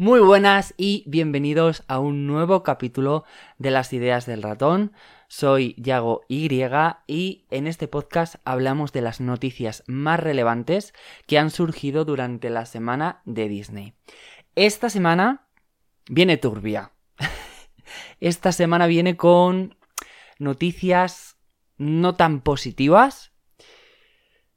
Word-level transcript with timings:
Muy 0.00 0.20
buenas 0.20 0.74
y 0.76 1.02
bienvenidos 1.08 1.82
a 1.88 1.98
un 1.98 2.28
nuevo 2.28 2.62
capítulo 2.62 3.24
de 3.58 3.72
las 3.72 3.92
ideas 3.92 4.26
del 4.26 4.44
ratón. 4.44 4.92
Soy 5.26 5.74
Yago 5.76 6.20
Y 6.28 6.48
y 7.08 7.46
en 7.50 7.66
este 7.66 7.88
podcast 7.88 8.36
hablamos 8.44 8.92
de 8.92 9.00
las 9.00 9.20
noticias 9.20 9.82
más 9.88 10.20
relevantes 10.20 10.94
que 11.26 11.36
han 11.36 11.50
surgido 11.50 12.04
durante 12.04 12.48
la 12.48 12.64
semana 12.64 13.22
de 13.24 13.48
Disney. 13.48 13.94
Esta 14.54 14.88
semana 14.88 15.48
viene 16.08 16.36
turbia. 16.36 16.92
Esta 18.20 18.52
semana 18.52 18.86
viene 18.86 19.16
con 19.16 19.76
noticias 20.38 21.38
no 21.76 22.14
tan 22.14 22.40
positivas, 22.40 23.32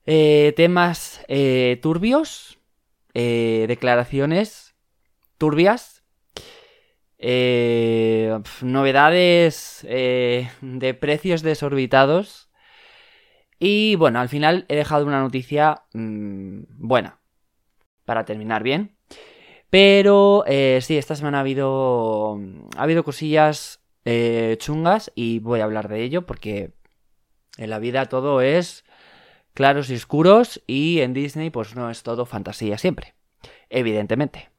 eh, 0.05 0.53
temas 0.55 1.25
eh, 1.27 1.79
turbios, 1.81 2.59
eh, 3.15 3.65
declaraciones 3.67 4.70
turbias, 5.41 6.03
novedades 8.61 9.81
de 9.81 10.93
precios 10.99 11.41
desorbitados 11.41 12.51
y 13.57 13.95
bueno, 13.95 14.19
al 14.19 14.29
final 14.29 14.65
he 14.69 14.75
dejado 14.75 15.07
una 15.07 15.19
noticia 15.19 15.81
mm, 15.93 16.61
buena 16.77 17.19
para 18.05 18.23
terminar 18.23 18.61
bien. 18.61 18.95
Pero 19.71 20.43
sí, 20.47 20.95
esta 20.95 21.15
semana 21.15 21.39
ha 21.39 21.41
habido, 21.41 22.39
ha 22.77 22.83
habido 22.83 23.03
cosillas 23.03 23.81
chungas 24.59 25.11
y 25.15 25.39
voy 25.39 25.61
a 25.61 25.63
hablar 25.63 25.87
de 25.87 26.03
ello 26.03 26.27
porque 26.27 26.75
en 27.57 27.71
la 27.71 27.79
vida 27.79 28.05
todo 28.05 28.41
es 28.41 28.85
claros 29.55 29.89
y 29.89 29.95
oscuros 29.95 30.61
y 30.67 30.99
en 30.99 31.15
Disney 31.15 31.49
pues 31.49 31.75
no 31.75 31.89
es 31.89 32.03
todo 32.03 32.27
fantasía 32.27 32.77
siempre, 32.77 33.15
evidentemente. 33.71 34.50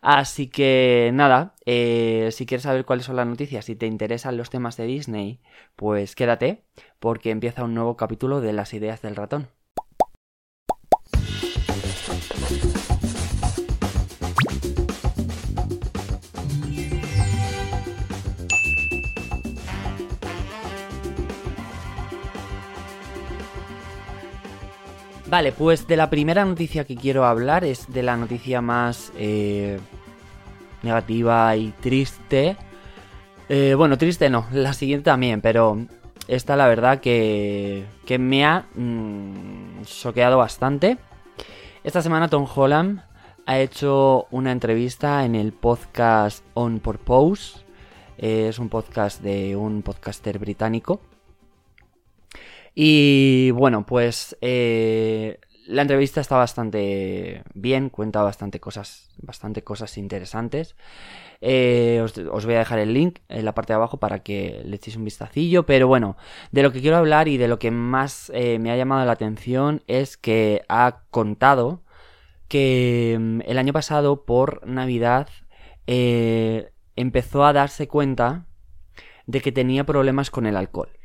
Así 0.00 0.48
que 0.48 1.10
nada, 1.12 1.54
eh, 1.66 2.30
si 2.32 2.46
quieres 2.46 2.62
saber 2.64 2.84
cuáles 2.84 3.06
son 3.06 3.16
las 3.16 3.26
noticias, 3.26 3.64
si 3.64 3.76
te 3.76 3.86
interesan 3.86 4.36
los 4.36 4.50
temas 4.50 4.76
de 4.76 4.86
Disney, 4.86 5.40
pues 5.76 6.14
quédate 6.14 6.62
porque 7.00 7.30
empieza 7.30 7.64
un 7.64 7.74
nuevo 7.74 7.96
capítulo 7.96 8.40
de 8.40 8.52
las 8.52 8.72
ideas 8.74 9.02
del 9.02 9.16
ratón. 9.16 9.48
Vale, 25.36 25.52
pues 25.52 25.86
de 25.86 25.98
la 25.98 26.08
primera 26.08 26.46
noticia 26.46 26.84
que 26.84 26.96
quiero 26.96 27.26
hablar 27.26 27.62
es 27.62 27.92
de 27.92 28.02
la 28.02 28.16
noticia 28.16 28.62
más 28.62 29.12
eh, 29.18 29.78
negativa 30.82 31.54
y 31.56 31.72
triste. 31.72 32.56
Eh, 33.50 33.74
bueno, 33.76 33.98
triste 33.98 34.30
no, 34.30 34.46
la 34.52 34.72
siguiente 34.72 35.04
también, 35.04 35.42
pero 35.42 35.76
esta 36.26 36.56
la 36.56 36.66
verdad 36.66 37.00
que, 37.00 37.84
que 38.06 38.18
me 38.18 38.46
ha 38.46 38.64
mm, 38.76 39.82
choqueado 39.82 40.38
bastante. 40.38 40.96
Esta 41.84 42.00
semana 42.00 42.28
Tom 42.28 42.46
Holland 42.54 43.02
ha 43.44 43.58
hecho 43.58 44.28
una 44.30 44.52
entrevista 44.52 45.26
en 45.26 45.34
el 45.34 45.52
podcast 45.52 46.46
On 46.54 46.80
Purpose. 46.80 47.58
es 48.16 48.58
un 48.58 48.70
podcast 48.70 49.20
de 49.20 49.54
un 49.54 49.82
podcaster 49.82 50.38
británico 50.38 51.02
y 52.78 53.52
bueno, 53.52 53.86
pues 53.86 54.36
eh, 54.42 55.40
la 55.66 55.80
entrevista 55.80 56.20
está 56.20 56.36
bastante 56.36 57.42
bien, 57.54 57.88
cuenta 57.88 58.20
bastante 58.20 58.60
cosas, 58.60 59.08
bastante 59.16 59.64
cosas 59.64 59.96
interesantes. 59.96 60.76
Eh, 61.40 62.02
os, 62.04 62.44
voy 62.44 62.54
a 62.54 62.58
dejar 62.58 62.78
el 62.78 62.92
link 62.92 63.20
en 63.30 63.46
la 63.46 63.54
parte 63.54 63.72
de 63.72 63.76
abajo 63.76 63.96
para 63.96 64.18
que 64.22 64.60
le 64.66 64.76
echéis 64.76 64.96
un 64.98 65.04
vistacillo. 65.04 65.64
Pero 65.64 65.88
bueno, 65.88 66.18
de 66.52 66.62
lo 66.62 66.70
que 66.70 66.82
quiero 66.82 66.98
hablar 66.98 67.28
y 67.28 67.38
de 67.38 67.48
lo 67.48 67.58
que 67.58 67.70
más 67.70 68.30
eh, 68.34 68.58
me 68.58 68.70
ha 68.70 68.76
llamado 68.76 69.06
la 69.06 69.12
atención 69.12 69.82
es 69.86 70.18
que 70.18 70.62
ha 70.68 71.04
contado 71.10 71.82
que 72.46 73.16
mm, 73.18 73.40
el 73.46 73.56
año 73.56 73.72
pasado 73.72 74.26
por 74.26 74.66
Navidad 74.66 75.28
empezó 75.86 77.46
a 77.46 77.54
darse 77.54 77.88
cuenta 77.88 78.44
de 79.26 79.40
que 79.40 79.52
tenía 79.52 79.84
problemas 79.84 80.30
con 80.30 80.44
el 80.44 80.56
alcohol. 80.58 80.95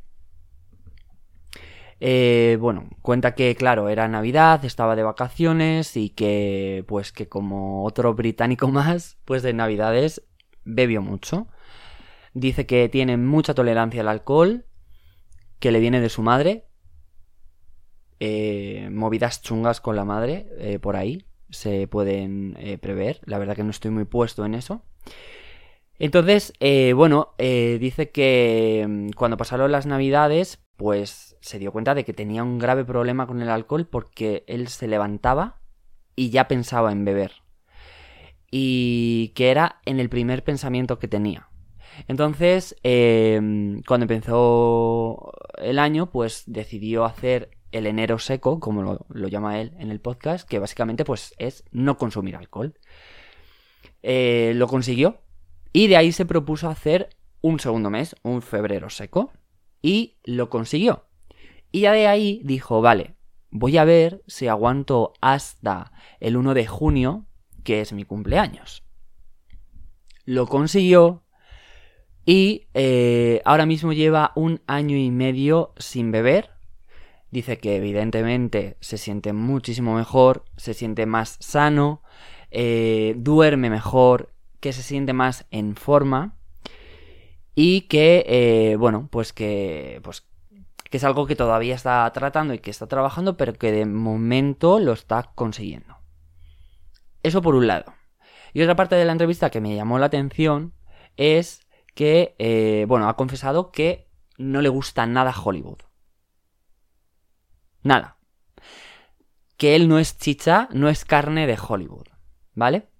Eh, 2.03 2.57
bueno, 2.59 2.89
cuenta 3.03 3.35
que, 3.35 3.55
claro, 3.55 3.87
era 3.87 4.07
Navidad, 4.07 4.65
estaba 4.65 4.95
de 4.95 5.03
vacaciones 5.03 5.95
y 5.95 6.09
que, 6.09 6.83
pues, 6.87 7.11
que 7.11 7.29
como 7.29 7.85
otro 7.85 8.15
británico 8.15 8.67
más, 8.71 9.19
pues 9.23 9.43
de 9.43 9.53
Navidades 9.53 10.23
bebió 10.65 11.03
mucho. 11.03 11.47
Dice 12.33 12.65
que 12.65 12.89
tiene 12.89 13.17
mucha 13.17 13.53
tolerancia 13.53 14.01
al 14.01 14.07
alcohol, 14.07 14.65
que 15.59 15.71
le 15.71 15.79
viene 15.79 16.01
de 16.01 16.09
su 16.09 16.23
madre. 16.23 16.65
Eh, 18.19 18.89
movidas 18.91 19.43
chungas 19.43 19.79
con 19.79 19.95
la 19.95 20.05
madre, 20.05 20.47
eh, 20.57 20.79
por 20.79 20.95
ahí, 20.95 21.27
se 21.51 21.87
pueden 21.87 22.57
prever. 22.81 23.21
La 23.25 23.37
verdad 23.37 23.55
que 23.55 23.63
no 23.63 23.69
estoy 23.69 23.91
muy 23.91 24.05
puesto 24.05 24.43
en 24.43 24.55
eso. 24.55 24.83
Entonces, 25.99 26.53
bueno, 26.95 27.35
dice 27.37 28.09
que 28.09 28.87
mm, 28.89 29.09
cuando 29.11 29.37
pasaron 29.37 29.71
las 29.71 29.85
navidades, 29.85 30.63
pues 30.81 31.37
se 31.41 31.59
dio 31.59 31.71
cuenta 31.71 31.93
de 31.93 32.03
que 32.03 32.11
tenía 32.11 32.41
un 32.41 32.57
grave 32.57 32.83
problema 32.83 33.27
con 33.27 33.39
el 33.39 33.49
alcohol 33.49 33.85
porque 33.85 34.43
él 34.47 34.67
se 34.67 34.87
levantaba 34.87 35.59
y 36.15 36.31
ya 36.31 36.47
pensaba 36.47 36.91
en 36.91 37.05
beber. 37.05 37.33
Y 38.49 39.31
que 39.35 39.51
era 39.51 39.79
en 39.85 39.99
el 39.99 40.09
primer 40.09 40.43
pensamiento 40.43 40.97
que 40.97 41.07
tenía. 41.07 41.49
Entonces, 42.07 42.75
em, 42.81 43.83
cuando 43.83 44.05
empezó 44.05 45.33
el 45.59 45.77
año, 45.77 46.09
pues 46.09 46.45
decidió 46.47 47.05
hacer 47.05 47.51
el 47.71 47.85
enero 47.85 48.17
seco, 48.17 48.59
como 48.59 49.05
lo, 49.07 49.27
llama 49.27 49.61
él 49.61 49.73
en 49.77 49.91
el 49.91 50.01
podcast, 50.01 50.49
que 50.49 50.57
básicamente 50.57 51.05
pues 51.05 51.35
es 51.37 51.63
no 51.71 51.99
consumir 51.99 52.35
alcohol. 52.35 52.73
Eh, 54.01 54.53
lo 54.55 54.67
consiguió 54.67 55.19
y 55.73 55.85
de 55.85 55.97
ahí 55.97 56.11
se 56.11 56.25
propuso 56.25 56.69
hacer 56.69 57.09
un 57.41 57.59
segundo 57.59 57.91
mes, 57.91 58.15
un 58.23 58.41
febrero 58.41 58.89
seco 58.89 59.31
y 59.81 60.17
lo 60.23 60.49
consiguió. 60.49 61.05
Y 61.71 61.81
ya 61.81 61.93
de 61.93 62.07
ahí 62.07 62.41
dijo, 62.43 62.81
vale, 62.81 63.15
voy 63.49 63.77
a 63.77 63.85
ver 63.85 64.23
si 64.27 64.47
aguanto 64.47 65.13
hasta 65.21 65.91
el 66.19 66.37
1 66.37 66.53
de 66.53 66.67
junio, 66.67 67.25
que 67.63 67.81
es 67.81 67.93
mi 67.93 68.03
cumpleaños. 68.03 68.83
Lo 70.25 70.47
consiguió 70.47 71.23
y 72.25 72.67
eh, 72.73 73.41
ahora 73.45 73.65
mismo 73.65 73.93
lleva 73.93 74.31
un 74.35 74.61
año 74.67 74.97
y 74.97 75.11
medio 75.11 75.73
sin 75.77 76.11
beber. 76.11 76.51
Dice 77.31 77.57
que 77.57 77.77
evidentemente 77.77 78.77
se 78.81 78.97
siente 78.97 79.33
muchísimo 79.33 79.95
mejor, 79.95 80.43
se 80.57 80.73
siente 80.73 81.05
más 81.05 81.37
sano, 81.39 82.03
eh, 82.51 83.15
duerme 83.17 83.69
mejor, 83.69 84.33
que 84.59 84.73
se 84.73 84.83
siente 84.83 85.13
más 85.13 85.45
en 85.49 85.75
forma 85.75 86.37
y 87.55 87.81
que, 87.81 88.25
eh, 88.27 88.75
bueno, 88.77 89.07
pues 89.11 89.33
que, 89.33 89.99
pues 90.03 90.27
que 90.89 90.97
es 90.97 91.03
algo 91.03 91.25
que 91.25 91.35
todavía 91.35 91.75
está 91.75 92.11
tratando 92.13 92.53
y 92.53 92.59
que 92.59 92.69
está 92.69 92.87
trabajando, 92.87 93.37
pero 93.37 93.53
que 93.53 93.71
de 93.71 93.85
momento 93.85 94.79
lo 94.79 94.93
está 94.93 95.31
consiguiendo. 95.35 95.97
Eso 97.23 97.41
por 97.41 97.55
un 97.55 97.67
lado. 97.67 97.93
Y 98.53 98.61
otra 98.61 98.75
parte 98.75 98.95
de 98.95 99.05
la 99.05 99.13
entrevista 99.13 99.49
que 99.49 99.61
me 99.61 99.75
llamó 99.75 99.99
la 99.99 100.07
atención 100.07 100.73
es 101.15 101.65
que, 101.95 102.35
eh, 102.39 102.85
bueno, 102.87 103.07
ha 103.07 103.15
confesado 103.15 103.71
que 103.71 104.09
no 104.37 104.61
le 104.61 104.69
gusta 104.69 105.05
nada 105.05 105.33
Hollywood. 105.33 105.79
Nada. 107.83 108.17
Que 109.55 109.75
él 109.75 109.87
no 109.87 109.99
es 109.99 110.17
chicha, 110.17 110.67
no 110.71 110.89
es 110.89 111.05
carne 111.05 111.47
de 111.47 111.57
Hollywood. 111.57 112.07
¿Vale? 112.53 112.90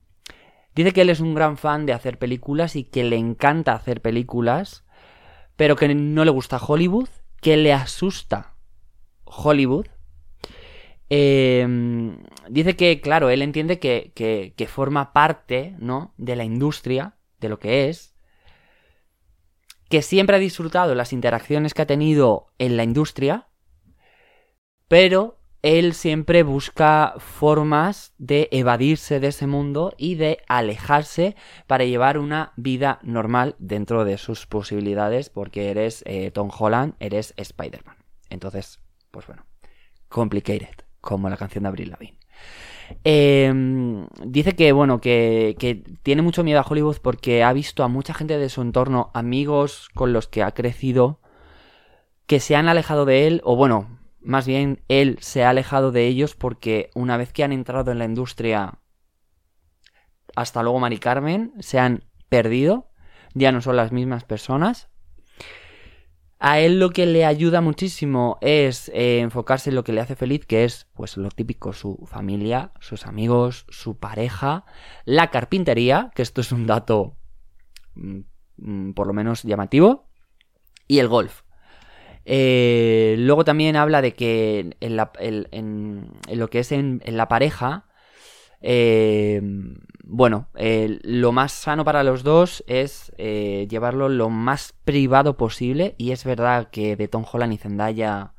Dice 0.76 0.94
que 0.94 1.02
él 1.02 1.10
es 1.10 1.20
un 1.20 1.36
gran 1.36 1.58
fan 1.58 1.86
de 1.86 1.94
hacer 1.94 2.18
películas 2.18 2.76
y 2.76 2.86
que 2.86 3.04
le 3.04 3.18
encanta 3.18 3.74
hacer 3.74 4.02
películas, 4.02 4.86
pero 5.58 5.76
que 5.76 5.94
no 5.94 6.24
le 6.24 6.32
gusta 6.32 6.58
Hollywood, 6.58 7.10
que 7.42 7.58
le 7.58 7.74
asusta 7.74 8.56
Hollywood. 9.26 9.88
Em, 11.10 12.24
dice 12.50 12.78
que, 12.78 13.02
claro, 13.02 13.30
él 13.30 13.42
entiende 13.42 13.80
que, 13.80 14.14
que, 14.16 14.68
forma 14.68 15.12
parte, 15.12 15.76
¿no? 15.78 16.14
De 16.18 16.38
la 16.38 16.46
industria, 16.46 17.18
de 17.42 17.50
lo 17.50 17.60
que 17.60 17.90
es, 17.90 18.16
que 19.90 20.02
siempre 20.02 20.38
ha 20.38 20.40
disfrutado 20.40 20.96
las 20.96 21.12
interacciones 21.12 21.74
que 21.74 21.82
ha 21.82 21.86
tenido 21.86 22.54
en 22.60 22.78
la 22.78 22.84
industria, 22.84 23.50
pero 24.88 25.41
él 25.64 25.94
siempre 25.94 26.44
busca 26.44 27.14
formas 27.20 28.14
de 28.18 28.50
evadirse 28.52 29.20
de 29.20 29.28
ese 29.28 29.46
mundo 29.46 29.94
y 29.98 30.16
de 30.16 30.40
alejarse 30.48 31.36
para 31.68 31.86
llevar 31.86 32.18
una 32.18 32.54
vida 32.56 33.00
normal 33.04 33.56
dentro 33.60 34.04
de 34.04 34.18
sus 34.18 34.48
posibilidades 34.48 35.30
porque 35.30 35.70
eres 35.70 36.04
eh, 36.08 36.32
Tom 36.32 36.50
Holland, 36.58 36.96
eres 37.00 37.34
Spider-Man. 37.38 37.98
Entonces, 38.30 38.80
pues 39.12 39.28
bueno, 39.28 39.46
complicated, 40.10 40.76
como 41.00 41.30
la 41.30 41.38
canción 41.38 41.64
de 41.64 41.70
Abril 41.70 41.92
Lavigne. 41.92 42.18
Em, 43.04 44.08
dice 44.26 44.54
que, 44.54 44.72
bueno, 44.72 45.00
que, 45.00 45.56
que, 45.60 45.76
tiene 46.04 46.24
mucho 46.24 46.44
miedo 46.44 46.60
a 46.60 46.66
Hollywood 46.68 46.98
porque 47.02 47.44
ha 47.44 47.54
visto 47.54 47.84
a 47.84 47.88
mucha 47.88 48.14
gente 48.14 48.38
de 48.38 48.50
su 48.50 48.62
entorno, 48.62 49.12
amigos 49.14 49.90
con 49.94 50.12
los 50.12 50.28
que 50.28 50.44
ha 50.44 50.52
crecido, 50.52 51.20
que 52.26 52.40
se 52.40 52.56
han 52.56 52.68
alejado 52.68 53.06
de 53.06 53.28
él, 53.28 53.42
o 53.46 53.56
bueno, 53.56 54.01
más 54.24 54.46
bien 54.46 54.84
él 54.88 55.18
se 55.22 55.44
ha 55.44 55.50
alejado 55.50 55.92
de 55.92 56.08
ellos 56.08 56.36
porque 56.36 56.90
una 56.96 57.18
vez 57.18 57.34
que 57.34 57.44
han 57.44 57.52
entrado 57.52 57.92
en 57.92 58.00
la 58.00 58.06
industria, 58.06 58.80
hasta 60.36 60.64
luego 60.64 60.80
Mari 60.80 61.00
Carmen, 61.00 61.54
se 61.60 61.80
han 61.80 62.06
perdido, 62.30 62.92
ya 63.34 63.52
no 63.52 63.62
son 63.62 63.76
las 63.76 63.92
mismas 63.92 64.24
personas. 64.24 64.90
A 66.44 66.60
él 66.60 66.80
lo 66.80 66.90
que 66.90 67.06
le 67.06 67.24
ayuda 67.24 67.62
muchísimo 67.62 68.40
es 68.42 68.90
eh, 68.96 69.20
enfocarse 69.20 69.70
en 69.70 69.76
lo 69.76 69.84
que 69.84 69.94
le 69.94 70.02
hace 70.02 70.16
feliz, 70.16 70.46
que 70.46 70.64
es 70.64 70.88
pues 70.94 71.16
lo 71.18 71.30
típico, 71.30 71.72
su 71.72 72.08
familia, 72.08 72.72
sus 72.80 73.06
amigos, 73.06 73.68
su 73.70 74.00
pareja, 74.00 74.66
la 75.06 75.30
carpintería, 75.30 76.10
que 76.16 76.24
esto 76.24 76.42
es 76.42 76.52
un 76.52 76.66
dato 76.66 77.16
mm, 77.94 78.22
mm, 78.58 78.94
por 78.94 79.06
lo 79.06 79.14
menos 79.14 79.44
llamativo, 79.44 80.10
y 80.88 80.98
el 80.98 81.08
golf. 81.08 81.44
Eh, 82.26 83.16
luego 83.18 83.44
también 83.44 83.76
habla 83.76 84.02
de 84.02 84.14
que 84.14 84.76
en, 84.80 84.98
lo 86.34 86.50
que 86.50 86.60
es 86.60 86.72
en, 86.72 87.02
la 87.06 87.28
pareja, 87.28 87.86
eh, 88.62 89.42
bueno, 90.04 90.48
lo 90.54 91.32
más 91.32 91.52
sano 91.52 91.84
para 91.84 92.04
los 92.04 92.24
dos 92.24 92.64
es 92.68 93.12
eh, 93.18 93.68
llevarlo 93.70 94.10
lo 94.10 94.30
más 94.30 94.74
privado 94.86 95.38
posible. 95.38 95.96
Y 95.98 96.12
es 96.12 96.24
verdad 96.24 96.70
que 96.70 96.96
de 96.96 97.08
Tom 97.08 97.26
Holland 97.32 97.54
y 97.54 97.58
Zendaya 97.58 98.34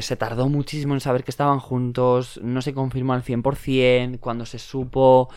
se 0.00 0.16
tardó 0.16 0.48
muchísimo 0.48 0.94
en 0.94 1.00
saber 1.00 1.24
que 1.24 1.30
estaban 1.30 1.60
juntos. 1.60 2.40
No 2.42 2.62
se 2.62 2.74
confirmó 2.74 3.12
al 3.12 3.22
100%. 3.22 4.18
Cuando 4.18 4.44
se 4.44 4.58
supo, 4.58 5.28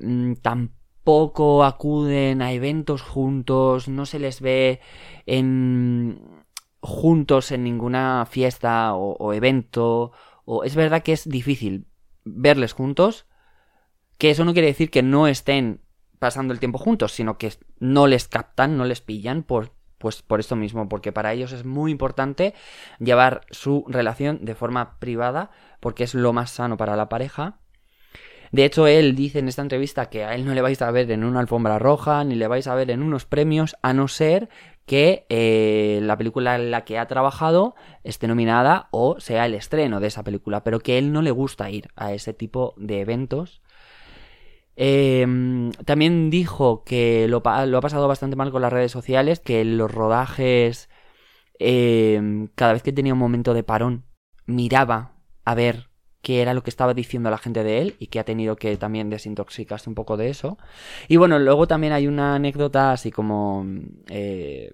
mm, 0.00 0.34
tampoco 0.34 1.64
acuden 1.64 2.40
a 2.42 2.52
eventos 2.52 3.02
juntos. 3.02 3.88
No 3.88 4.06
se 4.06 4.18
les 4.20 4.40
ve 4.40 4.80
en 5.26 6.40
juntos 6.80 7.52
en 7.52 7.64
ninguna 7.64 8.26
fiesta 8.28 8.94
o, 8.94 9.32
evento. 9.32 10.12
O 10.44 10.64
es 10.64 10.74
verdad 10.74 11.02
que 11.02 11.12
es 11.12 11.28
difícil 11.28 11.86
verles 12.24 12.72
juntos. 12.72 13.26
Que 14.18 14.30
eso 14.30 14.44
no 14.44 14.52
quiere 14.52 14.68
decir 14.68 14.90
que 14.90 15.02
no 15.02 15.26
estén 15.26 15.80
pasando 16.18 16.52
el 16.52 16.60
tiempo 16.60 16.78
juntos, 16.78 17.12
sino 17.12 17.38
que 17.38 17.52
no 17.78 18.06
les 18.06 18.28
captan, 18.28 18.76
no 18.76 18.84
les 18.84 19.00
pillan 19.00 19.42
por, 19.42 19.72
pues 19.96 20.20
por 20.20 20.40
esto 20.40 20.56
mismo, 20.56 20.88
porque 20.88 21.12
para 21.12 21.32
ellos 21.32 21.52
es 21.52 21.64
muy 21.64 21.90
importante 21.90 22.54
llevar 22.98 23.40
su 23.50 23.84
relación 23.88 24.44
de 24.44 24.54
forma 24.54 24.98
privada, 24.98 25.50
porque 25.80 26.04
es 26.04 26.14
lo 26.14 26.34
más 26.34 26.50
sano 26.50 26.76
para 26.76 26.96
la 26.96 27.08
pareja. 27.08 27.60
De 28.52 28.64
hecho, 28.64 28.86
él 28.88 29.14
dice 29.14 29.38
en 29.38 29.48
esta 29.48 29.62
entrevista 29.62 30.06
que 30.06 30.24
a 30.24 30.34
él 30.34 30.44
no 30.44 30.54
le 30.54 30.60
vais 30.60 30.82
a 30.82 30.90
ver 30.90 31.10
en 31.10 31.22
una 31.22 31.40
alfombra 31.40 31.78
roja, 31.78 32.24
ni 32.24 32.34
le 32.34 32.48
vais 32.48 32.66
a 32.66 32.74
ver 32.74 32.90
en 32.90 33.02
unos 33.02 33.24
premios, 33.24 33.76
a 33.80 33.92
no 33.92 34.08
ser 34.08 34.48
que 34.86 35.26
eh, 35.28 36.00
la 36.02 36.16
película 36.16 36.56
en 36.56 36.70
la 36.70 36.84
que 36.84 36.98
ha 36.98 37.06
trabajado 37.06 37.74
esté 38.04 38.26
nominada 38.26 38.88
o 38.90 39.20
sea 39.20 39.46
el 39.46 39.54
estreno 39.54 40.00
de 40.00 40.08
esa 40.08 40.24
película, 40.24 40.64
pero 40.64 40.80
que 40.80 40.98
él 40.98 41.12
no 41.12 41.22
le 41.22 41.30
gusta 41.30 41.70
ir 41.70 41.88
a 41.96 42.12
ese 42.12 42.34
tipo 42.34 42.74
de 42.76 43.00
eventos. 43.00 43.62
Em, 44.76 45.72
también 45.84 46.30
dijo 46.30 46.84
que 46.84 47.28
lo, 47.28 47.42
ha 47.44 47.80
pasado 47.80 48.08
bastante 48.08 48.36
mal 48.36 48.50
con 48.50 48.62
las 48.62 48.72
redes 48.72 48.90
sociales, 48.92 49.40
que 49.40 49.64
los 49.64 49.92
rodajes, 49.92 50.88
em, 51.58 52.48
cada 52.54 52.72
vez 52.72 52.82
que 52.82 52.92
tenía 52.92 53.12
un 53.12 53.18
momento 53.18 53.52
de 53.54 53.62
parón, 53.62 54.04
miraba 54.46 55.12
a 55.44 55.54
ver 55.54 55.89
qué 56.22 56.42
era 56.42 56.54
lo 56.54 56.62
que 56.62 56.70
estaba 56.70 56.94
diciendo 56.94 57.30
la 57.30 57.38
gente 57.38 57.64
de 57.64 57.80
él 57.80 57.96
y 57.98 58.08
que 58.08 58.20
ha 58.20 58.24
tenido 58.24 58.56
que 58.56 58.76
también 58.76 59.10
desintoxicarse 59.10 59.88
un 59.88 59.94
poco 59.94 60.16
de 60.16 60.28
eso. 60.28 60.58
Y 61.08 61.16
bueno, 61.16 61.38
luego 61.38 61.66
también 61.66 61.92
hay 61.92 62.06
una 62.06 62.34
anécdota 62.34 62.92
así 62.92 63.10
como 63.10 63.66
eh, 64.08 64.72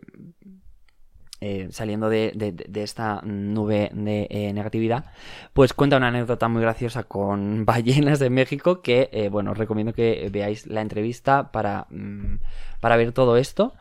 eh, 1.41 1.69
saliendo 1.71 2.09
de, 2.09 2.33
esta 2.75 3.21
nube 3.23 3.91
de 3.93 4.27
eh, 4.31 4.53
negatividad, 4.53 5.13
pues 5.53 5.73
cuenta 5.73 5.99
una 5.99 6.09
anécdota 6.09 6.49
muy 6.49 6.63
graciosa 6.63 7.05
con 7.05 7.65
ballenas 7.67 8.19
de 8.19 8.31
México 8.31 8.83
que, 8.83 9.29
bueno, 9.31 9.53
os 9.53 9.59
recomiendo 9.59 9.93
que 9.93 10.29
veáis 10.33 10.67
la 10.67 10.81
entrevista 10.81 11.53
para, 11.53 11.87
mm, 11.91 12.41
para 12.81 12.97
ver 12.97 13.13
todo 13.13 13.37
esto. 13.37 13.75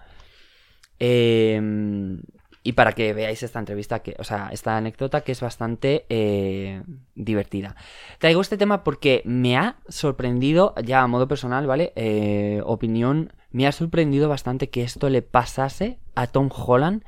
Eh, 2.65 2.69
y 2.69 2.73
para 2.73 2.93
que 2.93 3.13
veáis 3.13 3.43
esta 3.43 3.59
entrevista, 3.59 3.99
que, 3.99 4.15
o 4.19 4.23
sea, 4.23 4.49
esta 4.51 4.75
anécdota 4.75 5.21
que 5.21 5.31
es 5.31 5.41
bastante 5.41 6.05
eh, 6.09 6.81
divertida. 7.13 7.75
Traigo 8.19 8.41
este 8.41 8.57
tema 8.57 8.83
porque 8.83 9.21
me 9.25 9.55
ha 9.55 9.77
sorprendido, 9.87 10.73
ya 10.83 11.01
a 11.01 11.07
modo 11.07 11.27
personal, 11.27 11.67
¿vale? 11.67 11.93
Eh, 11.95 12.61
opinión, 12.65 13.33
me 13.51 13.67
ha 13.67 13.71
sorprendido 13.71 14.29
bastante 14.29 14.69
que 14.69 14.83
esto 14.83 15.09
le 15.09 15.21
pasase 15.21 15.99
a 16.15 16.27
Tom 16.27 16.49
Holland. 16.51 17.03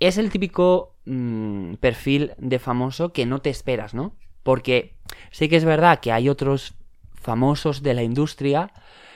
Es 0.00 0.18
el 0.18 0.30
típico 0.30 0.96
mm, 1.04 1.74
perfil 1.74 2.32
de 2.38 2.58
famoso 2.58 3.12
que 3.12 3.26
no 3.26 3.40
te 3.40 3.50
esperas, 3.50 3.94
¿no? 3.94 4.16
Porque 4.42 4.96
sí 5.30 5.48
que 5.48 5.56
es 5.56 5.64
verdad 5.64 6.00
que 6.00 6.12
hay 6.12 6.28
otros 6.28 6.74
famosos 7.14 7.82
de 7.82 7.94
la 7.94 8.02
industria 8.02 8.72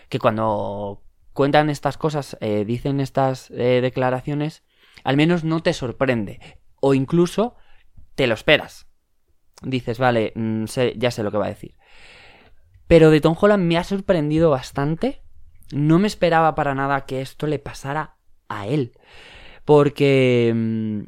que 0.08 0.18
cuando 0.18 1.02
cuentan 1.32 1.70
estas 1.70 1.96
cosas, 1.96 2.36
eh, 2.40 2.64
dicen 2.66 3.00
estas 3.00 3.48
declaraciones, 3.50 4.64
al 5.04 5.16
menos 5.16 5.44
no 5.44 5.62
te 5.62 5.72
sorprende. 5.72 6.40
O 6.80 6.94
incluso 6.94 7.56
te 8.14 8.26
lo 8.26 8.34
esperas. 8.34 8.86
Dices, 9.62 9.98
vale, 9.98 10.32
mm, 10.34 10.64
ya 10.96 11.10
sé 11.10 11.22
lo 11.22 11.30
que 11.30 11.38
va 11.38 11.46
a 11.46 11.50
decir. 11.50 11.76
Pero 12.86 13.10
de 13.10 13.20
Tom 13.20 13.36
Holland 13.38 13.64
me 13.64 13.78
ha 13.78 13.84
sorprendido 13.84 14.50
bastante. 14.50 15.22
No 15.72 15.98
me 15.98 16.08
esperaba 16.08 16.54
para 16.54 16.74
nada 16.74 17.06
que 17.06 17.20
esto 17.20 17.46
le 17.46 17.58
pasara 17.58 18.16
a 18.48 18.66
él. 18.66 18.92
Porque, 19.64 20.52
mm, 20.54 21.02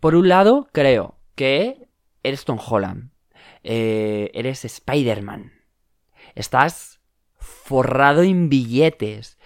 por 0.00 0.14
un 0.14 0.28
lado, 0.28 0.68
creo 0.72 1.18
que 1.34 1.88
eres 2.22 2.44
Tom 2.44 2.58
Holland. 2.58 3.12
Eh, 3.62 4.30
eres 4.34 4.64
Spider-Man. 4.64 5.52
Estás 6.34 7.00
forrado 7.38 8.22
en 8.22 8.48
billetes. 8.48 9.38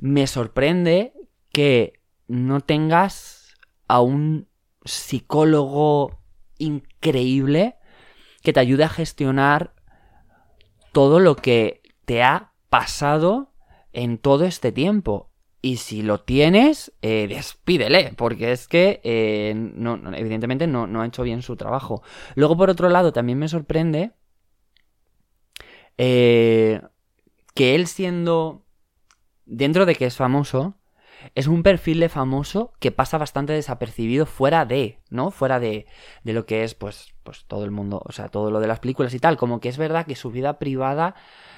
Me 0.00 0.26
sorprende 0.26 1.12
que 1.52 2.00
no 2.28 2.60
tengas 2.60 3.54
a 3.88 4.00
un 4.00 4.48
psicólogo 4.84 6.20
increíble 6.58 7.76
que 8.42 8.52
te 8.52 8.60
ayude 8.60 8.84
a 8.84 8.88
gestionar 8.88 9.74
todo 10.92 11.18
lo 11.20 11.36
que 11.36 11.82
te 12.04 12.22
ha 12.22 12.52
pasado 12.68 13.52
en 13.92 14.18
todo 14.18 14.44
este 14.44 14.72
tiempo. 14.72 15.30
Y 15.62 15.78
si 15.78 16.02
lo 16.02 16.20
tienes, 16.20 16.92
eh, 17.00 17.26
despídele, 17.26 18.12
porque 18.16 18.52
es 18.52 18.68
que 18.68 19.00
eh, 19.02 19.54
no, 19.56 19.98
evidentemente 20.14 20.66
no, 20.66 20.86
no, 20.86 21.00
ha 21.00 21.06
hecho 21.06 21.22
bien 21.22 21.40
su 21.40 21.56
trabajo. 21.56 22.02
Luego, 22.34 22.56
por 22.56 22.68
otro 22.68 22.90
lado, 22.90 23.14
también 23.14 23.38
me 23.38 23.48
sorprende 23.48 24.12
eh, 25.96 26.82
que 27.54 27.74
él 27.74 27.86
siendo, 27.86 28.66
dentro 29.46 29.86
de 29.86 29.94
que 29.94 30.04
es 30.04 30.16
famoso, 30.16 30.76
es 31.34 31.46
un 31.46 31.62
perfil 31.62 32.00
de 32.00 32.08
famoso 32.08 32.72
que 32.80 32.92
pasa 32.92 33.18
bastante 33.18 33.52
desapercibido 33.52 34.26
fuera 34.26 34.64
de, 34.64 35.00
¿no? 35.10 35.30
Fuera 35.30 35.60
de, 35.60 35.86
de 36.22 36.32
lo 36.32 36.46
que 36.46 36.64
es, 36.64 36.74
pues, 36.74 37.14
pues 37.22 37.44
todo 37.46 37.64
el 37.64 37.70
mundo, 37.70 38.02
o 38.04 38.12
sea, 38.12 38.28
todo 38.28 38.50
lo 38.50 38.60
de 38.60 38.66
las 38.66 38.80
películas 38.80 39.14
y 39.14 39.18
tal. 39.18 39.36
Como 39.36 39.60
que 39.60 39.68
es 39.68 39.78
verdad 39.78 40.06
que 40.06 40.16
su 40.16 40.30
vida 40.30 40.58
privada 40.58 41.14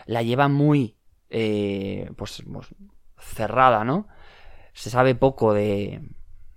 la 0.06 0.22
lleva 0.22 0.48
muy, 0.48 0.96
eh, 1.30 2.10
pues, 2.16 2.42
pues 2.52 2.68
cerrada, 3.18 3.84
¿no? 3.84 4.08
Se 4.72 4.90
sabe 4.90 5.14
poco 5.14 5.54
de, 5.54 6.02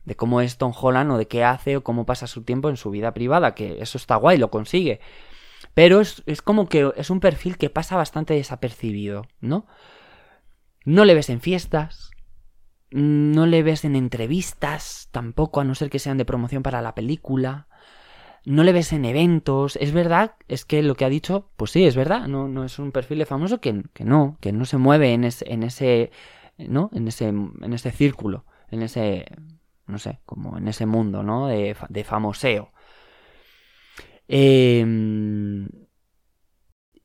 de 0.06 0.16
cómo 0.16 0.42
es 0.42 0.58
Tom 0.58 0.74
Holland 0.80 1.12
o 1.12 1.18
de 1.18 1.28
qué 1.28 1.44
hace 1.44 1.78
o 1.78 1.84
cómo 1.84 2.06
pasa 2.06 2.28
su 2.28 2.44
tiempo 2.44 2.70
en 2.70 2.78
su 2.78 2.90
vida 2.90 3.14
privada, 3.14 3.56
que 3.56 3.82
eso 3.82 3.98
está 3.98 4.16
guay, 4.16 4.38
lo 4.38 4.52
consigue. 4.52 5.00
Pero 5.74 6.02
es, 6.02 6.24
es 6.26 6.42
como 6.42 6.68
que 6.68 6.92
es 6.96 7.10
un 7.10 7.20
perfil 7.20 7.58
que 7.58 7.70
pasa 7.70 7.96
bastante 7.96 8.34
desapercibido, 8.34 9.26
¿no? 9.40 9.68
No 10.86 11.06
le 11.06 11.14
ves 11.14 11.30
en 11.30 11.42
fiestas, 11.42 12.12
no 12.92 13.46
le 13.46 13.64
ves 13.64 13.86
en 13.86 13.96
entrevistas 13.96 15.10
tampoco, 15.12 15.62
a 15.62 15.64
no 15.64 15.76
ser 15.76 15.90
que 15.90 16.00
sean 16.00 16.18
de 16.18 16.26
promoción 16.26 16.64
para 16.64 16.82
la 16.82 16.96
película. 16.96 17.68
No 18.46 18.64
le 18.64 18.74
ves 18.74 18.94
en 18.94 19.06
eventos. 19.06 19.76
Es 19.78 19.92
verdad, 19.92 20.36
es 20.48 20.66
que 20.66 20.82
lo 20.82 20.96
que 20.96 21.06
ha 21.06 21.10
dicho, 21.10 21.50
pues 21.58 21.72
sí, 21.72 21.86
es 21.86 21.96
verdad. 21.96 22.28
No, 22.28 22.48
no 22.48 22.64
es 22.64 22.80
un 22.80 22.92
perfil 22.92 23.20
de 23.20 23.26
famoso 23.26 23.62
que, 23.62 23.84
que 23.94 24.06
no, 24.06 24.38
que 24.42 24.52
no 24.52 24.66
se 24.66 24.78
mueve 24.78 25.14
en 25.14 25.24
ese, 25.24 25.52
en 25.52 25.64
ese, 25.64 26.12
¿no? 26.58 26.90
En 26.94 27.08
ese, 27.08 27.28
en 27.28 27.74
ese 27.74 27.92
círculo, 27.92 28.46
en 28.72 28.82
ese, 28.82 29.26
no 29.88 30.00
sé, 30.00 30.20
como 30.26 30.58
en 30.58 30.68
ese 30.68 30.86
mundo, 30.86 31.24
¿no? 31.24 31.48
De, 31.48 31.76
de 31.90 32.04
famoseo. 32.04 32.72
Em, 34.28 35.68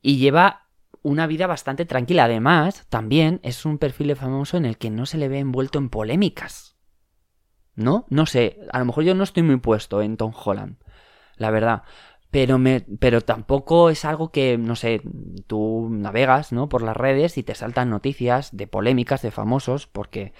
y 0.01 0.17
lleva 0.17 0.64
una 1.05 1.27
vida 1.27 1.45
bastante 1.45 1.85
tranquila. 1.85 2.25
Además, 2.25 2.87
también 2.89 3.39
es 3.43 3.63
un 3.63 3.77
perfil 3.77 4.07
de 4.07 4.15
famoso 4.15 4.57
en 4.57 4.65
el 4.65 4.79
que 4.79 4.89
no 4.89 5.05
se 5.05 5.19
le 5.19 5.27
ve 5.27 5.37
envuelto 5.37 5.77
en 5.77 5.89
polémicas. 5.89 6.77
¿No? 7.75 8.05
No 8.09 8.25
sé, 8.25 8.59
a 8.71 8.79
lo 8.79 8.85
mejor 8.85 9.03
yo 9.03 9.13
no 9.13 9.23
estoy 9.23 9.43
muy 9.43 9.57
puesto 9.57 10.01
en 10.01 10.17
Tom 10.17 10.33
Holland, 10.33 10.77
la 11.35 11.51
verdad. 11.51 11.83
pero, 12.31 12.57
me, 12.57 12.81
pero 12.99 13.21
tampoco 13.21 13.89
es 13.89 14.05
algo 14.05 14.31
que, 14.31 14.57
no 14.57 14.75
sé, 14.75 15.01
tú 15.47 15.89
navegas, 15.91 16.51
¿no? 16.53 16.69
Por 16.69 16.81
las 16.81 16.97
redes 16.97 17.37
y 17.37 17.43
te 17.43 17.53
saltan 17.53 17.89
noticias 17.89 18.55
de 18.55 18.67
polémicas 18.67 19.21
de 19.21 19.31
famosos, 19.31 19.87
porque 19.87 20.33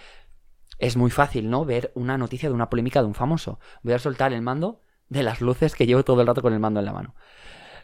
es 0.80 0.98
muy 0.98 1.12
fácil, 1.12 1.50
¿no? 1.50 1.66
Ver 1.66 1.92
una 1.96 2.18
noticia 2.18 2.50
de 2.50 2.56
una 2.56 2.70
polémica 2.70 3.02
de 3.02 3.08
un 3.08 3.16
famoso. 3.16 3.60
Voy 3.84 3.94
a 3.94 4.00
soltar 4.00 4.34
el 4.34 4.42
mando 4.42 4.82
de 5.10 5.24
las 5.24 5.42
luces 5.42 5.76
que 5.76 5.86
llevo 5.86 6.04
todo 6.04 6.22
el 6.22 6.28
rato 6.28 6.42
con 6.42 6.54
el 6.54 6.60
mando 6.60 6.80
en 6.80 6.86
la 6.86 6.94
mano. 6.94 7.16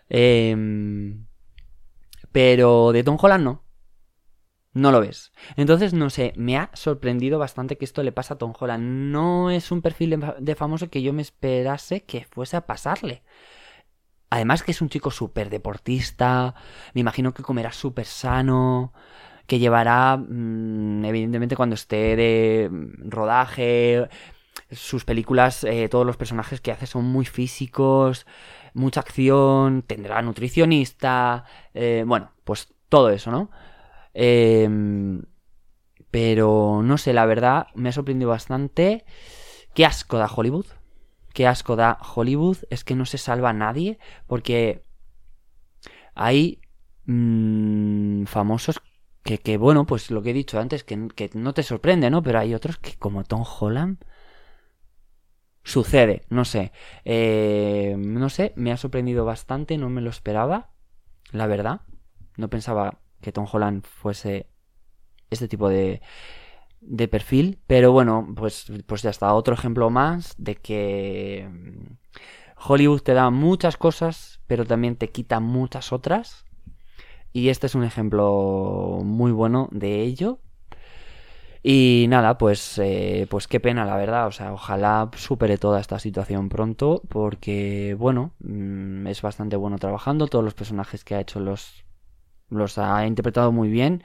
Em, 0.09 1.25
pero 2.31 2.91
de 2.91 3.03
Tom 3.03 3.17
Holland 3.19 3.43
no. 3.43 3.63
No 4.73 4.91
lo 4.91 5.01
ves. 5.01 5.33
Entonces, 5.57 5.93
no 5.93 6.09
sé, 6.09 6.33
me 6.37 6.57
ha 6.57 6.69
sorprendido 6.73 7.37
bastante 7.39 7.77
que 7.77 7.83
esto 7.83 8.03
le 8.03 8.13
pasa 8.13 8.35
a 8.35 8.37
Tom 8.37 8.53
Holland. 8.57 9.11
No 9.11 9.49
es 9.49 9.71
un 9.71 9.81
perfil 9.81 10.17
de 10.39 10.55
famoso 10.55 10.89
que 10.89 11.01
yo 11.01 11.11
me 11.11 11.21
esperase 11.21 12.03
que 12.03 12.25
fuese 12.25 12.55
a 12.55 12.65
pasarle. 12.65 13.23
Además 14.29 14.63
que 14.63 14.71
es 14.71 14.81
un 14.81 14.87
chico 14.87 15.11
súper 15.11 15.49
deportista, 15.49 16.55
me 16.93 17.01
imagino 17.01 17.33
que 17.33 17.43
comerá 17.43 17.73
súper 17.73 18.05
sano, 18.05 18.93
que 19.45 19.59
llevará, 19.59 20.15
mm, 20.15 21.03
evidentemente 21.03 21.57
cuando 21.57 21.75
esté 21.75 22.15
de 22.15 22.69
rodaje, 22.99 24.07
sus 24.71 25.03
películas, 25.03 25.65
eh, 25.65 25.89
todos 25.89 26.05
los 26.05 26.15
personajes 26.15 26.61
que 26.61 26.71
hace 26.71 26.87
son 26.87 27.03
muy 27.05 27.25
físicos, 27.25 28.25
mucha 28.73 29.01
acción, 29.01 29.83
tendrá 29.83 30.21
nutricionista, 30.21 31.45
eh, 31.73 32.03
bueno, 32.05 32.31
pues 32.43 32.73
todo 32.89 33.09
eso, 33.09 33.31
¿no? 33.31 33.49
Em, 34.13 35.21
pero 36.11 36.81
no 36.83 36.97
sé, 36.97 37.13
la 37.13 37.25
verdad, 37.25 37.67
me 37.75 37.89
ha 37.89 37.91
sorprendido 37.93 38.29
bastante. 38.29 39.05
Qué 39.73 39.85
asco 39.85 40.17
da 40.17 40.27
Hollywood. 40.27 40.65
Qué 41.33 41.47
asco 41.47 41.75
da 41.75 41.97
Hollywood. 42.15 42.57
Es 42.69 42.83
que 42.83 42.95
no 42.95 43.05
se 43.05 43.17
salva 43.17 43.49
a 43.51 43.53
nadie. 43.53 43.97
Porque 44.27 44.83
hay 46.13 46.59
mm, 47.05 48.25
famosos 48.25 48.81
que, 49.23 49.37
que, 49.37 49.57
bueno, 49.57 49.85
pues 49.85 50.11
lo 50.11 50.21
que 50.21 50.31
he 50.31 50.33
dicho 50.33 50.59
antes, 50.59 50.83
que, 50.83 51.07
que 51.15 51.29
no 51.33 51.53
te 51.53 51.63
sorprende, 51.63 52.09
¿no? 52.09 52.21
Pero 52.21 52.39
hay 52.39 52.53
otros 52.53 52.77
que, 52.77 52.97
como 52.97 53.23
Tom 53.23 53.45
Holland, 53.59 54.03
sucede, 55.63 56.23
no 56.29 56.45
sé. 56.45 56.71
Eh, 57.05 57.95
no 57.97 58.29
sé, 58.29 58.53
me 58.55 58.71
ha 58.71 58.77
sorprendido 58.77 59.25
bastante, 59.25 59.77
no 59.77 59.89
me 59.89 60.01
lo 60.01 60.09
esperaba, 60.09 60.71
la 61.31 61.47
verdad. 61.47 61.81
No 62.37 62.49
pensaba 62.49 62.99
que 63.21 63.31
Tom 63.31 63.45
Holland 63.51 63.85
fuese 63.85 64.47
este 65.29 65.47
tipo 65.47 65.69
de, 65.69 66.01
de 66.81 67.07
perfil, 67.07 67.59
pero 67.67 67.91
bueno, 67.91 68.27
pues, 68.35 68.71
pues 68.85 69.03
ya 69.03 69.11
está, 69.11 69.33
otro 69.33 69.53
ejemplo 69.53 69.89
más 69.89 70.35
de 70.37 70.55
que 70.55 71.47
mm, 71.49 71.93
Hollywood 72.67 73.01
te 73.01 73.13
da 73.13 73.29
muchas 73.29 73.77
cosas, 73.77 74.41
pero 74.47 74.65
también 74.65 74.95
te 74.95 75.09
quita 75.11 75.39
muchas 75.39 75.93
otras. 75.93 76.45
Y 77.33 77.49
este 77.49 77.67
es 77.67 77.75
un 77.75 77.83
ejemplo 77.83 78.99
muy 79.03 79.31
bueno 79.31 79.69
de 79.71 80.01
ello. 80.01 80.39
Y 81.63 82.07
nada, 82.09 82.37
pues, 82.37 82.79
eh, 82.79 83.27
pues 83.29 83.47
qué 83.47 83.59
pena, 83.59 83.85
la 83.85 83.95
verdad. 83.95 84.27
O 84.27 84.31
sea, 84.31 84.53
ojalá 84.53 85.09
supere 85.15 85.57
toda 85.57 85.79
esta 85.79 85.99
situación 85.99 86.49
pronto, 86.49 87.03
porque, 87.09 87.95
bueno, 87.97 88.33
mm, 88.39 89.07
es 89.07 89.21
bastante 89.21 89.55
bueno 89.55 89.77
trabajando. 89.77 90.27
Todos 90.27 90.43
los 90.43 90.55
personajes 90.55 91.03
que 91.03 91.15
ha 91.15 91.21
hecho 91.21 91.39
los, 91.39 91.83
los 92.49 92.77
ha 92.77 93.05
interpretado 93.05 93.51
muy 93.51 93.69
bien. 93.69 94.03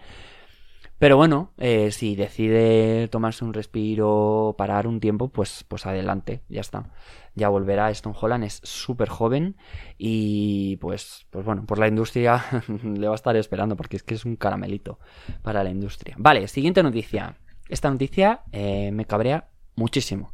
Pero 0.99 1.19
bueno, 1.19 1.53
eh, 1.59 1.93
si 1.93 2.17
decide 2.17 3.09
tomarse 3.09 3.45
un 3.45 3.53
respiro, 3.53 4.55
parar 4.57 4.87
un 4.87 4.99
tiempo, 5.01 5.29
pues, 5.29 5.65
pues 5.69 5.85
adelante, 5.85 6.43
ya 6.49 6.63
está. 6.63 6.91
Ya 7.35 7.51
volverá. 7.51 7.91
Stone 7.91 8.17
Holland 8.19 8.45
es 8.45 8.61
súper 8.65 9.11
joven 9.11 9.57
y 9.99 10.77
pues, 10.79 11.27
pues 11.31 11.45
bueno, 11.45 11.67
por 11.67 11.79
la 11.79 11.89
industria 11.89 12.43
le 12.83 13.07
va 13.09 13.13
a 13.13 13.17
estar 13.17 13.37
esperando 13.37 13.77
porque 13.77 13.97
es 13.97 14.03
que 14.03 14.15
es 14.15 14.25
un 14.25 14.37
caramelito 14.37 14.99
para 15.43 15.63
la 15.63 15.71
industria. 15.71 16.15
Vale, 16.19 16.49
siguiente 16.49 16.83
noticia. 16.83 17.37
Esta 17.69 17.91
noticia 17.91 18.43
eh, 18.53 18.91
me 18.93 19.07
cabrea 19.07 19.49
muchísimo. 19.75 20.33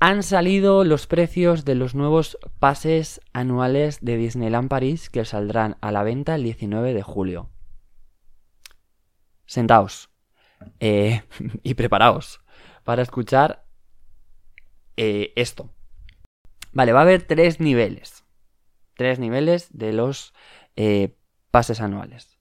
Han 0.00 0.22
salido 0.22 0.84
los 0.84 1.06
precios 1.06 1.64
de 1.64 1.74
los 1.74 1.94
nuevos 1.94 2.38
pases 2.58 3.20
anuales 3.32 3.98
de 4.00 4.16
Disneyland 4.16 4.68
París 4.68 5.10
que 5.10 5.24
saldrán 5.24 5.76
a 5.80 5.90
la 5.90 6.02
venta 6.04 6.34
el 6.34 6.44
19 6.44 6.94
de 6.94 7.02
julio. 7.02 7.50
Sentaos 9.46 10.10
eh, 10.78 11.22
y 11.62 11.74
preparaos 11.74 12.40
para 12.84 13.02
escuchar 13.02 13.64
eh, 14.96 15.32
esto. 15.34 15.70
Vale, 16.72 16.92
va 16.92 17.00
a 17.00 17.02
haber 17.02 17.22
tres 17.22 17.58
niveles. 17.58 18.24
Tres 18.94 19.18
niveles 19.18 19.68
de 19.76 19.92
los 19.92 20.32
pases 21.50 21.80
anuales. 21.80 22.38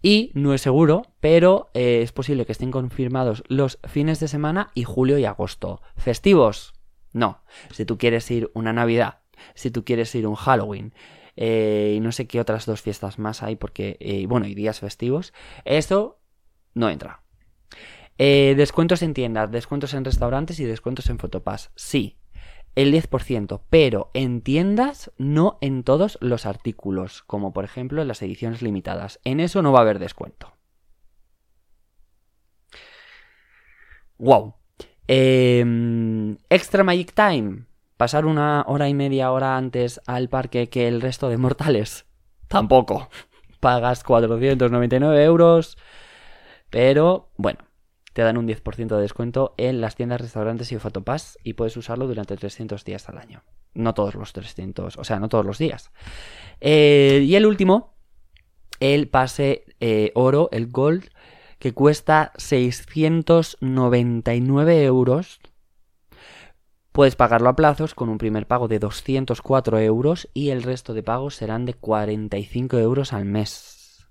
Y 0.02 0.32
no 0.34 0.52
es 0.52 0.61
seguro, 0.61 1.02
pero 1.20 1.70
eh, 1.73 2.00
es 2.02 2.12
posible 2.12 2.44
que 2.44 2.52
estén 2.52 2.70
confirmados 2.70 3.42
los 3.49 3.78
fines 3.88 4.20
de 4.20 4.28
semana 4.28 4.70
y 4.75 4.84
julio 4.84 5.16
y 5.16 5.25
agosto. 5.25 5.80
Festivos, 5.96 6.74
no, 7.14 7.42
si 7.71 7.87
tú 7.87 7.97
quieres 7.97 8.30
ir 8.30 8.50
una 8.52 8.75
Navidad, 8.75 9.21
si 9.54 9.71
tú 9.71 9.85
quieres 9.85 10.14
ir 10.14 10.26
un 10.26 10.35
Halloween, 10.35 10.92
eh, 11.37 11.94
y 11.97 12.00
no 12.00 12.12
sé 12.12 12.26
qué 12.26 12.40
otras 12.40 12.66
dos 12.66 12.83
fiestas 12.83 13.18
más 13.18 13.42
hay, 13.42 13.56
porque, 13.56 13.97
eh, 14.00 14.26
bueno, 14.26 14.47
y 14.47 14.54
días 14.54 14.80
festivos, 14.80 15.33
eso 15.64 16.21
no 16.75 16.90
entra. 16.90 17.23
Eh, 18.18 18.54
descuentos 18.56 19.02
en 19.02 19.14
tiendas, 19.14 19.50
descuentos 19.50 19.94
en 19.94 20.04
restaurantes 20.04 20.61
y 20.61 20.64
descuentos 20.64 21.09
en 21.09 21.18
Fotopass. 21.18 21.71
Sí, 21.76 22.18
el 22.75 22.92
10%, 22.92 23.62
pero 23.71 24.11
en 24.14 24.40
tiendas 24.42 25.12
no 25.16 25.59
en 25.61 25.85
todos 25.85 26.18
los 26.21 26.47
artículos, 26.47 27.23
como 27.23 27.52
por 27.52 27.64
ejemplo 27.64 28.02
en 28.02 28.09
las 28.09 28.23
ediciones 28.23 28.62
limitadas. 28.62 29.21
En 29.25 29.40
eso 29.40 29.62
no 29.62 29.73
va 29.73 29.78
a 29.80 29.83
haber 29.83 30.00
descuento. 30.00 30.52
¡Wow! 34.18 34.54
Em, 35.06 36.37
Extra 36.49 36.84
Magic 36.84 37.12
Time. 37.14 37.64
¿Pasar 37.96 38.26
una 38.26 38.64
hora 38.66 38.88
y 38.88 38.94
media 38.94 39.30
hora 39.30 39.56
antes 39.56 40.00
al 40.06 40.28
parque 40.28 40.68
que 40.68 40.88
el 40.88 41.00
resto 41.00 41.28
de 41.28 41.37
mortales? 41.37 42.06
Tampoco. 42.49 43.08
Pagas 43.61 44.02
499 44.02 45.25
euros. 45.25 45.78
Pero 46.70 47.30
bueno, 47.37 47.61
te 48.14 48.23
dan 48.23 48.37
un 48.37 48.46
10% 48.46 48.96
de 48.96 49.02
descuento 49.02 49.54
en 49.58 49.80
las 49.80 49.94
tiendas, 49.96 50.20
restaurantes 50.20 50.73
y 50.73 50.78
Fotopass 50.78 51.38
y 51.44 51.54
puedes 51.54 51.76
usarlo 51.76 52.06
durante 52.06 52.37
300 52.37 52.84
días 52.84 53.08
al 53.08 53.18
año. 53.18 53.42
No 53.75 53.92
todos 53.92 54.14
los 54.14 54.32
300, 54.32 54.96
o 54.96 55.04
sea, 55.04 55.18
no 55.18 55.28
todos 55.28 55.44
los 55.44 55.58
días. 55.58 55.90
Eh, 56.61 57.23
y 57.26 57.34
el 57.34 57.44
último, 57.44 57.94
el 58.80 59.08
pase 59.08 59.64
eh, 59.80 60.12
oro, 60.14 60.49
el 60.52 60.68
gold, 60.68 61.11
que 61.64 61.73
cuesta 61.73 62.33
699 62.37 64.85
euros. 64.85 65.40
Puedes 66.92 67.16
pagarlo 67.16 67.49
a 67.49 67.56
plazos 67.56 67.94
con 67.94 68.11
un 68.11 68.18
primer 68.18 68.47
pago 68.47 68.68
de 68.68 68.78
204 68.78 69.78
euros 69.78 70.28
y 70.35 70.50
el 70.50 70.62
resto 70.62 70.92
de 70.92 71.02
pagos 71.02 71.37
serán 71.37 71.64
de 71.64 71.73
45 71.73 72.76
euros 72.76 73.14
al 73.14 73.25
mes. 73.25 74.06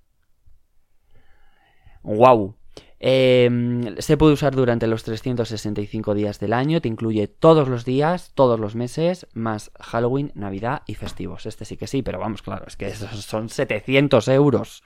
¡Wow! 2.02 2.56
Em, 3.00 3.96
se 3.98 4.16
puede 4.16 4.32
usar 4.32 4.54
durante 4.54 4.86
los 4.86 5.04
365 5.04 6.14
días 6.14 6.38
del 6.40 6.52
año, 6.52 6.80
te 6.80 6.88
incluye 6.88 7.28
todos 7.28 7.68
los 7.68 7.84
días, 7.84 8.32
todos 8.34 8.58
los 8.58 8.74
meses, 8.74 9.26
más 9.34 9.72
Halloween, 9.78 10.32
Navidad 10.34 10.82
y 10.86 10.94
festivos. 10.94 11.46
Este 11.46 11.64
sí 11.64 11.76
que 11.76 11.86
sí, 11.86 12.02
pero 12.02 12.18
vamos, 12.18 12.42
claro, 12.42 12.64
es 12.66 12.76
que 12.76 12.90
son 12.92 13.48
700 13.48 14.28
euros. 14.28 14.82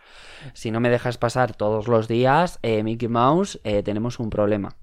Si 0.52 0.70
no 0.70 0.80
me 0.80 0.90
dejas 0.90 1.18
pasar 1.18 1.54
todos 1.54 1.86
los 1.86 2.08
días, 2.08 2.58
eh, 2.62 2.82
Mickey 2.82 3.08
Mouse, 3.08 3.60
eh, 3.64 3.82
tenemos 3.82 4.18
un 4.18 4.30
problema. 4.30 4.76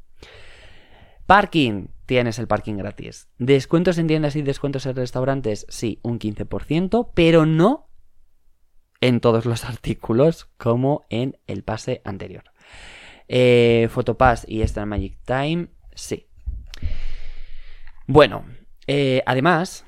Parking, 1.26 1.88
tienes 2.06 2.38
el 2.38 2.48
parking 2.48 2.76
gratis. 2.76 3.28
Descuentos 3.40 3.98
en 3.98 4.08
tiendas 4.08 4.36
y 4.36 4.44
descuentos 4.44 4.86
en 4.86 4.96
restaurantes, 4.96 5.66
sí, 5.70 6.00
un 6.04 6.20
15%, 6.20 7.10
pero 7.16 7.46
no 7.46 7.90
en 9.02 9.20
todos 9.20 9.46
los 9.46 9.66
artículos 9.66 10.46
como 10.58 11.06
en 11.10 11.38
el 11.48 11.64
pase 11.64 12.02
anterior. 12.06 12.44
Eh, 13.28 13.88
Photopass 13.92 14.46
y 14.48 14.62
Extra 14.62 14.86
Magic 14.86 15.18
Time, 15.26 15.68
sí. 15.94 16.28
Bueno, 18.08 18.46
eh, 18.88 19.24
además, 19.26 19.84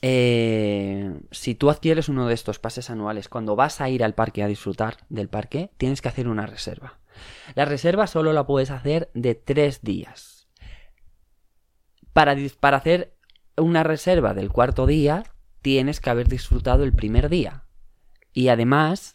eh, 0.00 1.12
si 1.30 1.54
tú 1.54 1.70
adquieres 1.70 2.08
uno 2.08 2.26
de 2.26 2.34
estos 2.34 2.58
pases 2.58 2.90
anuales, 2.90 3.28
cuando 3.28 3.54
vas 3.54 3.80
a 3.80 3.88
ir 3.88 4.02
al 4.02 4.14
parque 4.14 4.42
a 4.42 4.48
disfrutar 4.48 4.96
del 5.08 5.28
parque, 5.28 5.70
tienes 5.76 6.00
que 6.00 6.08
hacer 6.08 6.26
una 6.26 6.46
reserva. 6.46 6.98
La 7.54 7.64
reserva 7.66 8.06
solo 8.06 8.32
la 8.32 8.46
puedes 8.46 8.70
hacer 8.70 9.10
de 9.14 9.34
tres 9.34 9.82
días. 9.82 10.48
Para, 12.12 12.36
para 12.60 12.78
hacer 12.78 13.14
una 13.56 13.82
reserva 13.84 14.34
del 14.34 14.50
cuarto 14.50 14.86
día, 14.86 15.24
tienes 15.60 16.00
que 16.00 16.10
haber 16.10 16.28
disfrutado 16.28 16.84
el 16.84 16.94
primer 16.94 17.28
día. 17.28 17.64
Y 18.32 18.48
además, 18.48 19.14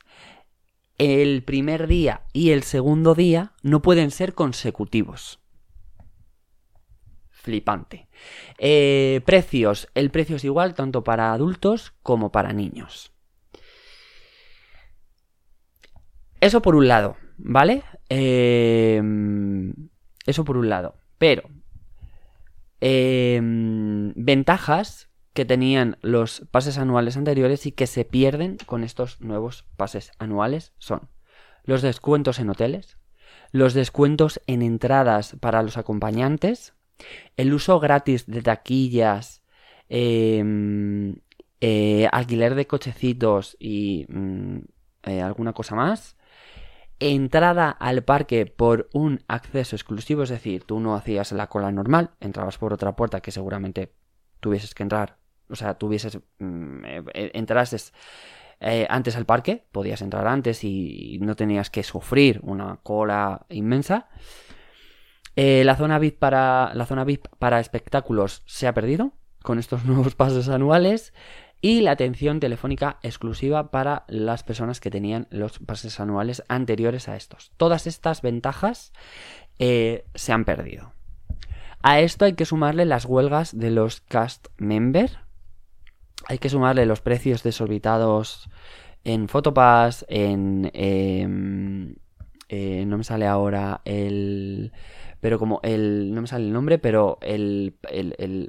el 0.97 1.43
primer 1.43 1.87
día 1.87 2.23
y 2.33 2.51
el 2.51 2.63
segundo 2.63 3.13
día 3.15 3.53
no 3.61 3.81
pueden 3.81 4.11
ser 4.11 4.33
consecutivos. 4.33 5.39
Flipante. 7.29 8.07
Eh, 8.57 9.21
precios. 9.25 9.87
El 9.93 10.09
precio 10.09 10.35
es 10.35 10.43
igual 10.43 10.73
tanto 10.73 11.03
para 11.03 11.33
adultos 11.33 11.93
como 12.01 12.31
para 12.31 12.51
niños. 12.51 13.13
Eso 16.41 16.61
por 16.61 16.75
un 16.75 16.87
lado, 16.87 17.17
¿vale? 17.37 17.83
Eh, 18.09 19.01
eso 20.25 20.43
por 20.43 20.57
un 20.57 20.69
lado. 20.69 20.95
Pero, 21.17 21.49
eh, 22.81 23.39
ventajas 24.15 25.09
que 25.37 25.45
tenían 25.45 25.99
los 26.01 26.47
pases 26.49 26.79
anuales 26.79 27.15
anteriores 27.15 27.67
y 27.67 27.71
que 27.71 27.85
se 27.85 28.05
pierden 28.05 28.57
con 28.65 28.83
estos 28.83 29.21
nuevos 29.21 29.65
pases 29.77 30.11
anuales 30.17 30.73
son 30.79 31.09
los 31.63 31.83
descuentos 31.83 32.39
en 32.39 32.49
hoteles, 32.49 32.97
los 33.51 33.75
descuentos 33.75 34.41
en 34.47 34.63
entradas 34.63 35.35
para 35.39 35.61
los 35.61 35.77
acompañantes, 35.77 36.73
el 37.35 37.53
uso 37.53 37.79
gratis 37.79 38.25
de 38.25 38.41
taquillas, 38.41 39.43
em, 39.89 41.17
eh, 41.61 42.07
alquiler 42.11 42.55
de 42.55 42.65
cochecitos 42.65 43.57
y 43.59 44.07
mm, 44.09 44.57
eh, 45.03 45.21
alguna 45.21 45.53
cosa 45.53 45.75
más, 45.75 46.17
entrada 46.99 47.69
al 47.69 48.03
parque 48.03 48.47
por 48.47 48.89
un 48.91 49.21
acceso 49.27 49.75
exclusivo, 49.75 50.23
es 50.23 50.29
decir, 50.29 50.63
tú 50.63 50.79
no 50.79 50.95
hacías 50.95 51.31
la 51.31 51.45
cola 51.45 51.71
normal, 51.71 52.09
entrabas 52.21 52.57
por 52.57 52.73
otra 52.73 52.95
puerta 52.95 53.21
que 53.21 53.29
seguramente 53.29 53.93
tuvieses 54.39 54.73
que 54.73 54.81
entrar 54.81 55.26
o 55.49 55.55
sea, 55.55 55.75
tuvieses, 55.75 56.19
mm, 56.39 56.85
eh, 56.85 57.03
eh, 57.13 57.31
entrases 57.33 57.93
eh, 58.59 58.87
antes 58.89 59.15
al 59.15 59.25
parque, 59.25 59.65
podías 59.71 60.01
entrar 60.01 60.27
antes 60.27 60.63
y 60.63 61.19
no 61.21 61.35
tenías 61.35 61.69
que 61.69 61.83
sufrir 61.83 62.39
una 62.43 62.79
cola 62.83 63.45
inmensa. 63.49 64.07
la, 65.35 65.75
zona 65.75 65.99
VIP 65.99 66.17
para, 66.17 66.73
la 66.73 66.85
zona 66.85 67.03
VIP 67.03 67.27
para 67.37 67.59
espectáculos 67.59 68.41
se 68.45 68.67
ha 68.67 68.73
perdido 68.73 69.11
con 69.43 69.59
estos 69.59 69.85
nuevos 69.85 70.15
pasos 70.15 70.49
anuales 70.49 71.13
y 71.61 71.81
la 71.81 71.91
atención 71.91 72.39
telefónica 72.39 72.97
exclusiva 73.03 73.71
para 73.71 74.05
las 74.07 74.43
personas 74.43 74.79
que 74.79 74.91
tenían 74.91 75.27
los 75.29 75.59
pases 75.59 75.99
anuales 75.99 76.43
anteriores 76.47 77.07
a 77.07 77.15
estos. 77.15 77.51
Todas 77.57 77.87
estas 77.87 78.21
ventajas 78.21 78.93
se 79.59 80.31
han 80.31 80.45
perdido. 80.45 80.93
A 81.81 81.99
esto 81.99 82.25
hay 82.25 82.33
que 82.33 82.45
sumarle 82.45 82.85
las 82.85 83.05
huelgas 83.05 83.57
de 83.57 83.71
los 83.71 84.01
cast 84.01 84.47
members 84.57 85.17
hay 86.25 86.39
que 86.39 86.49
sumarle 86.49 86.85
los 86.85 87.01
precios 87.01 87.43
desorbitados 87.43 88.49
en 89.03 89.27
Photopass, 89.27 90.05
en... 90.09 90.69
Em, 90.73 91.95
eh, 92.49 92.85
no 92.85 92.97
me 92.97 93.03
sale 93.03 93.27
ahora 93.27 93.81
el... 93.85 94.71
Pero 95.19 95.39
como 95.39 95.59
el... 95.63 96.13
No 96.13 96.21
me 96.21 96.27
sale 96.27 96.45
el 96.45 96.53
nombre, 96.53 96.77
pero 96.77 97.17
el, 97.21 97.75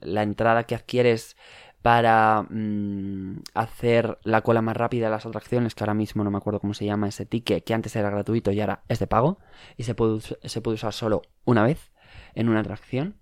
la 0.03 0.23
entrada 0.23 0.65
que 0.65 0.75
adquieres 0.75 1.37
para 1.83 2.43
mm, 2.51 3.43
hacer 3.55 4.19
la 4.25 4.43
cola 4.43 4.63
más 4.63 4.77
rápida 4.77 5.07
de 5.07 5.13
las 5.13 5.27
atracciones, 5.27 5.75
que 5.75 5.85
ahora 5.85 5.95
mismo 5.95 6.25
no 6.25 6.31
me 6.31 6.39
acuerdo 6.39 6.61
cómo 6.61 6.75
se 6.75 6.85
llama 6.85 7.09
ese 7.09 7.25
ticket, 7.25 7.65
que 7.65 7.75
antes 7.75 7.95
era 7.95 8.11
gratuito 8.11 8.51
y 8.51 8.61
ahora 8.61 8.83
es 8.89 8.99
de 8.99 9.07
pago, 9.07 9.39
y 9.77 9.85
se 9.85 9.95
puede, 9.95 10.21
se 10.21 10.61
puede 10.61 10.75
usar 10.75 10.93
solo 10.93 11.23
una 11.45 11.63
vez 11.63 11.93
en 12.35 12.49
una 12.49 12.61
atracción. 12.61 13.17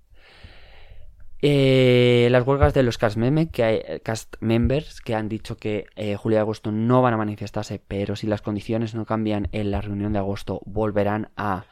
Eh, 1.42 2.28
las 2.30 2.46
huelgas 2.46 2.72
de 2.72 2.82
los 2.82 2.96
cast, 2.96 3.18
que 3.52 4.00
cast 4.02 4.36
members 4.40 5.00
que 5.00 5.14
han 5.14 5.28
dicho 5.28 5.56
que 5.56 5.86
eh, 5.94 6.16
julio 6.16 6.38
y 6.38 6.40
agosto 6.40 6.72
no 6.72 7.02
van 7.02 7.14
a 7.14 7.18
manifestarse, 7.18 7.80
pero 7.86 8.16
si 8.16 8.26
las 8.26 8.42
condiciones 8.42 8.94
no 8.94 9.04
cambian 9.04 9.48
en 9.52 9.70
la 9.70 9.80
reunión 9.80 10.12
de 10.12 10.18
agosto 10.18 10.62
volverán 10.64 11.30
a 11.36 11.66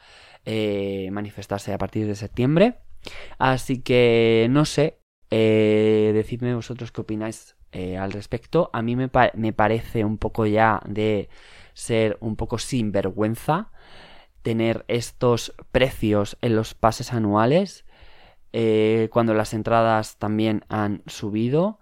eh, 0.45 1.09
manifestarse 1.11 1.73
a 1.73 1.77
partir 1.77 2.05
de 2.05 2.15
septiembre. 2.15 2.75
Así 3.39 3.81
que 3.81 4.47
no 4.49 4.65
sé, 4.65 4.99
decidme 5.29 6.55
vosotros 6.55 6.91
qué 6.91 7.01
opináis 7.01 7.55
al 7.99 8.11
respecto. 8.11 8.69
A 8.71 8.81
mí 8.81 8.95
me, 8.95 9.09
me 9.33 9.53
parece 9.53 10.05
un 10.05 10.17
poco 10.17 10.45
ya 10.45 10.81
de 10.87 11.29
ser 11.73 12.17
un 12.21 12.35
poco 12.35 12.57
sinvergüenza 12.57 13.71
tener 14.43 14.85
estos 14.87 15.53
precios 15.71 16.37
en 16.41 16.55
los 16.55 16.75
pases 16.75 17.13
anuales 17.13 17.83
eh, 18.57 19.09
cuando 19.11 19.33
las 19.33 19.53
entradas 19.53 20.17
también 20.17 20.63
han 20.69 21.03
subido. 21.07 21.77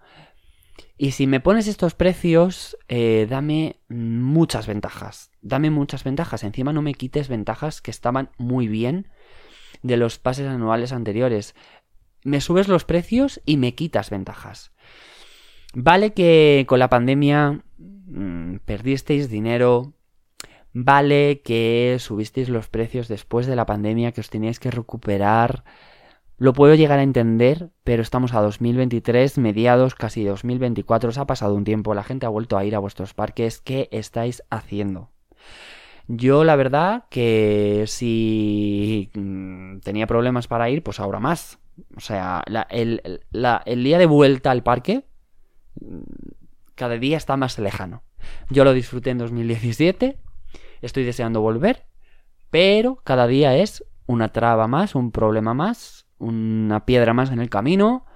Y 0.98 1.12
si 1.12 1.28
me 1.28 1.38
pones 1.38 1.68
estos 1.68 1.94
precios, 1.94 2.76
eh, 2.88 3.28
dame 3.30 3.76
muchas 3.88 4.66
ventajas. 4.66 5.30
Dame 5.40 5.70
muchas 5.70 6.02
ventajas. 6.02 6.42
Encima 6.42 6.72
no 6.72 6.82
me 6.82 6.94
quites 6.94 7.28
ventajas 7.28 7.80
que 7.80 7.92
estaban 7.92 8.30
muy 8.38 8.66
bien 8.66 9.06
de 9.82 9.96
los 9.96 10.18
pases 10.18 10.48
anuales 10.48 10.90
anteriores. 10.90 11.54
Me 12.24 12.40
subes 12.40 12.66
los 12.66 12.84
precios 12.84 13.40
y 13.46 13.56
me 13.56 13.76
quitas 13.76 14.10
ventajas. 14.10 14.72
Vale 15.74 16.12
que 16.12 16.64
con 16.66 16.80
la 16.80 16.88
pandemia 16.88 17.62
mm, 17.78 18.56
perdisteis 18.64 19.30
dinero. 19.30 19.92
Vale 20.72 21.40
que 21.44 21.98
subisteis 22.00 22.48
los 22.48 22.68
precios 22.68 23.06
después 23.06 23.46
de 23.46 23.54
la 23.54 23.64
pandemia, 23.64 24.10
que 24.10 24.22
os 24.22 24.30
teníais 24.30 24.58
que 24.58 24.72
recuperar 24.72 25.62
lo 26.36 26.52
puedo 26.52 26.74
llegar 26.74 26.98
a 26.98 27.02
entender, 27.02 27.70
pero 27.84 28.02
estamos 28.02 28.34
a 28.34 28.40
2023, 28.40 29.38
mediados 29.38 29.94
casi 29.94 30.24
2024, 30.24 31.10
os 31.10 31.18
ha 31.18 31.26
pasado 31.26 31.54
un 31.54 31.64
tiempo, 31.64 31.94
la 31.94 32.02
gente 32.02 32.26
ha 32.26 32.30
vuelto 32.30 32.58
a 32.58 32.64
ir 32.64 32.74
a 32.74 32.80
vuestros 32.80 33.14
parques, 33.14 33.60
¿qué 33.60 33.88
estáis 33.92 34.42
haciendo? 34.50 35.10
Yo 36.06 36.44
la 36.44 36.56
verdad 36.56 37.04
que 37.08 37.84
si 37.86 39.10
mm, 39.14 39.78
tenía 39.78 40.06
problemas 40.06 40.48
para 40.48 40.68
ir, 40.68 40.82
pues 40.82 41.00
ahora 41.00 41.18
más. 41.18 41.58
O 41.96 42.00
sea, 42.00 42.42
el, 42.70 43.00
día 43.62 43.98
de 43.98 44.06
vuelta 44.06 44.50
al 44.50 44.62
parque 44.62 45.06
mm, 45.80 46.02
cada 46.74 46.98
día 46.98 47.16
está 47.16 47.36
más 47.36 47.58
lejano. 47.58 48.02
Yo 48.50 48.64
lo 48.64 48.72
disfruté 48.72 49.10
en 49.10 49.18
2017, 49.18 50.18
estoy 50.82 51.04
deseando 51.04 51.40
volver, 51.40 51.86
pero 52.50 52.96
cada 53.04 53.26
día 53.26 53.56
es 53.56 53.84
una 54.06 54.32
traba 54.32 54.68
más, 54.68 54.94
un 54.94 55.10
problema 55.10 55.54
más, 55.54 56.03
una 56.18 56.84
piedra 56.86 57.12
más 57.14 57.30
en 57.30 57.40
el 57.40 57.50
camino. 57.50 58.06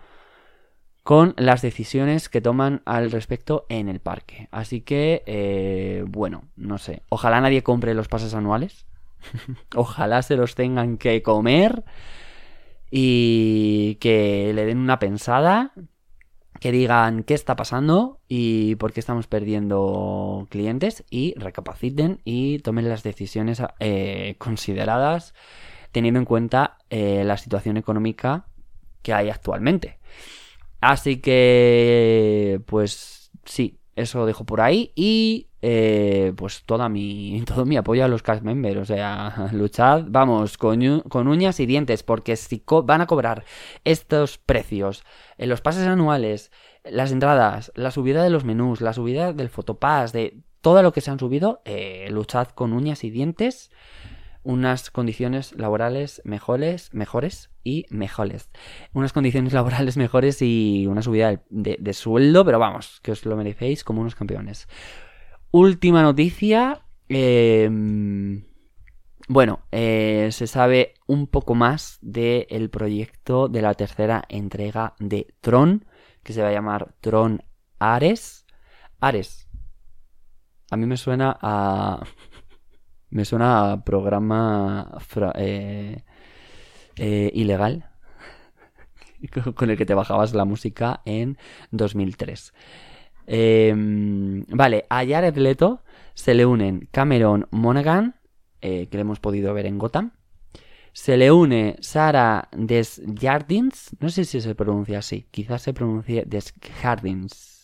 con 1.05 1.33
las 1.39 1.63
decisiones 1.63 2.29
que 2.29 2.43
toman 2.43 2.83
al 2.85 3.11
respecto 3.11 3.65
en 3.71 3.89
el 3.89 3.99
parque. 3.99 4.49
Así 4.51 4.83
que, 4.83 5.23
eh, 5.25 6.05
bueno, 6.07 6.45
no 6.55 6.77
sé. 6.77 7.03
Ojalá 7.09 7.41
nadie 7.41 7.63
compre 7.63 7.95
los 7.95 8.09
pases 8.09 8.35
anuales. 8.35 8.87
Ojalá 9.75 10.21
se 10.21 10.37
los 10.37 10.55
tengan 10.55 10.99
que 10.99 11.23
comer 11.23 11.85
y 12.91 13.97
que 13.97 14.53
le 14.55 14.65
den 14.67 14.79
una 14.79 14.99
pensada, 14.99 15.73
que 16.61 16.73
digan 16.73 17.23
qué 17.23 17.35
está 17.35 17.57
pasando 17.57 18.21
y 18.29 18.75
por 18.77 18.93
qué 18.93 19.01
estamos 19.01 19.27
perdiendo 19.27 20.47
clientes 20.51 21.05
y 21.11 21.35
recapaciten 21.37 22.21
y 22.25 22.59
tomen 22.61 22.89
las 22.89 23.03
decisiones 23.03 23.63
eh, 23.81 24.35
consideradas 24.39 25.35
teniendo 25.99 26.21
en 26.21 26.27
cuenta 26.27 26.79
eh, 26.91 27.25
la 27.25 27.37
situación 27.37 27.77
económica 27.77 28.47
que 29.03 29.13
hay 29.13 29.31
actualmente. 29.31 29.99
Así 30.81 31.17
que, 31.17 32.61
pues 32.67 33.33
sí, 33.45 33.81
eso 33.97 34.25
dejo 34.25 34.45
por 34.45 34.61
ahí 34.61 34.93
y 34.95 35.49
eh, 35.61 36.33
pues 36.37 36.63
toda 36.67 36.89
mi, 36.89 37.43
todo 37.47 37.67
mi 37.67 37.77
apoyo 37.77 38.05
a 38.05 38.09
los 38.09 38.23
cast 38.23 38.45
members. 38.45 38.79
O 38.79 38.85
sea, 38.85 39.49
luchad, 39.53 40.05
vamos, 40.07 40.57
con, 40.57 41.01
con 41.01 41.27
uñas 41.27 41.59
y 41.59 41.67
dientes, 41.67 42.05
porque 42.05 42.37
si 42.37 42.63
van 42.85 43.01
a 43.01 43.09
cobrar 43.09 43.45
estos 43.83 44.39
precios 44.39 45.03
en 45.37 45.49
los 45.49 45.63
pases 45.63 45.85
anuales, 45.85 46.53
las 46.85 47.11
entradas, 47.11 47.73
la 47.75 47.91
subida 47.91 48.23
de 48.23 48.31
los 48.31 48.45
menús, 48.45 48.83
la 48.83 48.93
subida 48.93 49.33
del 49.33 49.49
fotopass, 49.49 50.13
de 50.13 50.43
todo 50.61 50.81
lo 50.85 50.93
que 50.93 51.01
se 51.01 51.11
han 51.11 51.19
subido, 51.19 51.61
eh, 51.65 52.07
luchad 52.13 52.51
con 52.51 52.73
uñas 52.73 53.03
y 53.03 53.11
dientes 53.11 53.73
unas 54.49 54.91
condiciones 54.91 55.55
laborales 55.59 56.23
mejores, 56.25 56.89
mejores 56.95 57.51
y 57.65 57.85
mejores. 57.91 58.49
Unas 58.95 59.13
condiciones 59.13 59.53
laborales 59.59 59.99
mejores 59.99 60.41
y 60.41 60.87
una 60.87 61.03
subida 61.03 61.43
de, 61.51 61.93
sueldo, 61.93 62.47
pero 62.47 62.59
vamos, 62.59 63.01
que 63.03 63.13
os 63.13 63.27
lo 63.27 63.37
merecéis 63.37 63.85
como 63.85 64.01
unos 64.01 64.15
campeones. 64.15 64.67
Última 65.51 66.01
noticia. 66.01 66.81
Em, 67.11 68.43
bueno, 69.29 69.61
eh, 69.71 70.31
se 70.33 70.47
sabe 70.47 70.95
un 71.07 71.27
poco 71.27 71.55
más 71.55 71.99
del 72.01 72.71
proyecto 72.71 73.49
de 73.49 73.61
la 73.61 73.75
tercera 73.75 74.25
entrega 74.31 74.95
de 74.99 75.27
Tron, 75.43 75.85
que 76.23 76.33
se 76.33 76.41
va 76.41 76.49
a 76.49 76.53
llamar 76.53 76.95
Tron 77.03 77.43
Ares. 77.79 78.47
Ares. 78.99 79.47
A 80.71 80.79
mí 80.79 80.87
me 80.87 80.97
suena 80.97 81.37
a 81.39 82.03
me 83.11 83.25
suena 83.25 83.83
programa 83.85 84.99
eh, 85.37 86.03
eh, 86.97 87.31
ilegal 87.35 87.91
con 89.55 89.71
el 89.71 89.77
que 89.77 89.87
te 89.87 89.95
bajabas 89.95 90.35
la 90.35 90.45
música 90.45 91.01
en 91.05 91.39
2003. 91.71 92.53
Em, 93.27 94.45
vale, 94.49 94.87
a 94.89 95.05
Jared 95.05 95.37
Leto 95.37 95.83
se 96.15 96.35
le 96.35 96.47
unen 96.47 96.89
Cameron 96.91 97.47
Monaghan, 97.51 98.15
eh, 98.61 98.87
que 98.87 98.97
le 98.97 99.03
hemos 99.03 99.21
podido 99.21 99.53
ver 99.55 99.67
en 99.67 99.79
Gotham. 99.79 100.13
Se 100.93 101.17
le 101.17 101.31
une 101.31 101.77
Sarah 101.81 102.49
Desjardins, 102.53 103.97
no 104.01 104.09
sé 104.09 104.25
si 104.25 104.41
se 104.41 104.55
pronuncia 104.55 104.99
así, 104.99 105.27
quizás 105.31 105.63
se 105.63 105.73
pronuncie 105.73 106.25
Desjardins 106.27 107.58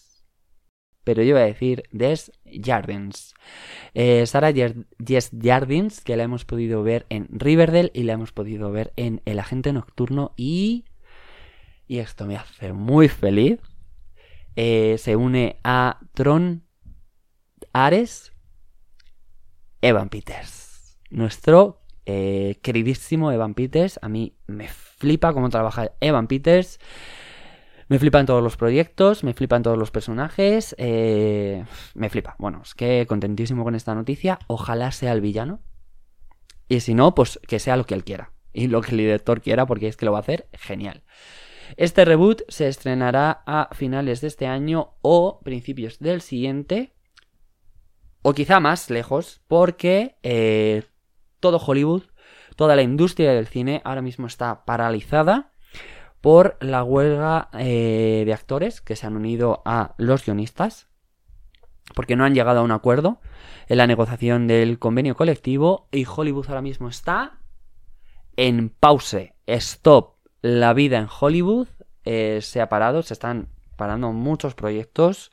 pero 1.04 1.22
yo 1.22 1.34
voy 1.34 1.42
a 1.42 1.46
decir 1.46 1.84
Des 1.92 2.32
Jardins. 2.46 3.34
Eh, 3.92 4.26
Sarah 4.26 4.52
Des 4.52 5.30
Jardins, 5.40 6.00
que 6.00 6.16
la 6.16 6.24
hemos 6.24 6.44
podido 6.44 6.82
ver 6.82 7.06
en 7.10 7.28
Riverdale 7.30 7.90
y 7.94 8.02
la 8.02 8.14
hemos 8.14 8.32
podido 8.32 8.72
ver 8.72 8.92
en 8.96 9.22
El 9.24 9.38
Agente 9.38 9.72
Nocturno 9.72 10.32
y... 10.36 10.84
Y 11.86 11.98
esto 11.98 12.24
me 12.24 12.36
hace 12.36 12.72
muy 12.72 13.08
feliz. 13.08 13.60
Eh, 14.56 14.96
se 14.98 15.16
une 15.16 15.58
a 15.64 16.00
Tron 16.14 16.64
Ares, 17.74 18.32
Evan 19.82 20.08
Peters. 20.08 20.98
Nuestro 21.10 21.82
eh, 22.06 22.58
queridísimo 22.62 23.32
Evan 23.32 23.54
Peters. 23.54 23.98
A 24.00 24.08
mí 24.08 24.36
me 24.46 24.68
flipa 24.68 25.32
cómo 25.32 25.50
trabaja 25.50 25.92
Evan 26.00 26.26
Peters. 26.26 26.78
Me 27.94 28.00
flipan 28.00 28.26
todos 28.26 28.42
los 28.42 28.56
proyectos, 28.56 29.22
me 29.22 29.34
flipan 29.34 29.62
todos 29.62 29.78
los 29.78 29.92
personajes, 29.92 30.74
eh, 30.78 31.64
me 31.94 32.10
flipa. 32.10 32.34
Bueno, 32.40 32.60
es 32.64 32.74
que 32.74 33.06
contentísimo 33.06 33.62
con 33.62 33.76
esta 33.76 33.94
noticia. 33.94 34.40
Ojalá 34.48 34.90
sea 34.90 35.12
el 35.12 35.20
villano. 35.20 35.60
Y 36.68 36.80
si 36.80 36.92
no, 36.92 37.14
pues 37.14 37.38
que 37.46 37.60
sea 37.60 37.76
lo 37.76 37.86
que 37.86 37.94
él 37.94 38.02
quiera. 38.02 38.32
Y 38.52 38.66
lo 38.66 38.80
que 38.80 38.90
el 38.90 38.96
director 38.96 39.40
quiera, 39.42 39.66
porque 39.66 39.86
es 39.86 39.96
que 39.96 40.06
lo 40.06 40.10
va 40.10 40.18
a 40.18 40.22
hacer 40.22 40.48
genial. 40.54 41.04
Este 41.76 42.04
reboot 42.04 42.42
se 42.48 42.66
estrenará 42.66 43.44
a 43.46 43.68
finales 43.76 44.20
de 44.20 44.26
este 44.26 44.48
año 44.48 44.96
o 45.00 45.38
principios 45.44 46.00
del 46.00 46.20
siguiente. 46.20 46.96
O 48.22 48.32
quizá 48.34 48.58
más 48.58 48.90
lejos, 48.90 49.40
porque 49.46 50.16
eh, 50.24 50.82
todo 51.38 51.58
Hollywood, 51.64 52.02
toda 52.56 52.74
la 52.74 52.82
industria 52.82 53.34
del 53.34 53.46
cine 53.46 53.82
ahora 53.84 54.02
mismo 54.02 54.26
está 54.26 54.64
paralizada 54.64 55.53
por 56.24 56.56
la 56.62 56.82
huelga 56.82 57.50
eh, 57.52 58.22
de 58.24 58.32
actores 58.32 58.80
que 58.80 58.96
se 58.96 59.06
han 59.06 59.14
unido 59.14 59.60
a 59.66 59.94
los 59.98 60.24
guionistas, 60.24 60.88
porque 61.94 62.16
no 62.16 62.24
han 62.24 62.34
llegado 62.34 62.60
a 62.60 62.62
un 62.62 62.70
acuerdo 62.70 63.20
en 63.68 63.76
la 63.76 63.86
negociación 63.86 64.46
del 64.46 64.78
convenio 64.78 65.16
colectivo 65.16 65.86
y 65.92 66.06
Hollywood 66.06 66.46
ahora 66.48 66.62
mismo 66.62 66.88
está 66.88 67.40
en 68.36 68.70
pause, 68.70 69.34
stop. 69.46 70.14
La 70.40 70.72
vida 70.72 70.96
en 70.96 71.08
Hollywood 71.20 71.68
eh, 72.06 72.38
se 72.40 72.62
ha 72.62 72.70
parado, 72.70 73.02
se 73.02 73.12
están 73.12 73.50
parando 73.76 74.10
muchos 74.12 74.54
proyectos. 74.54 75.30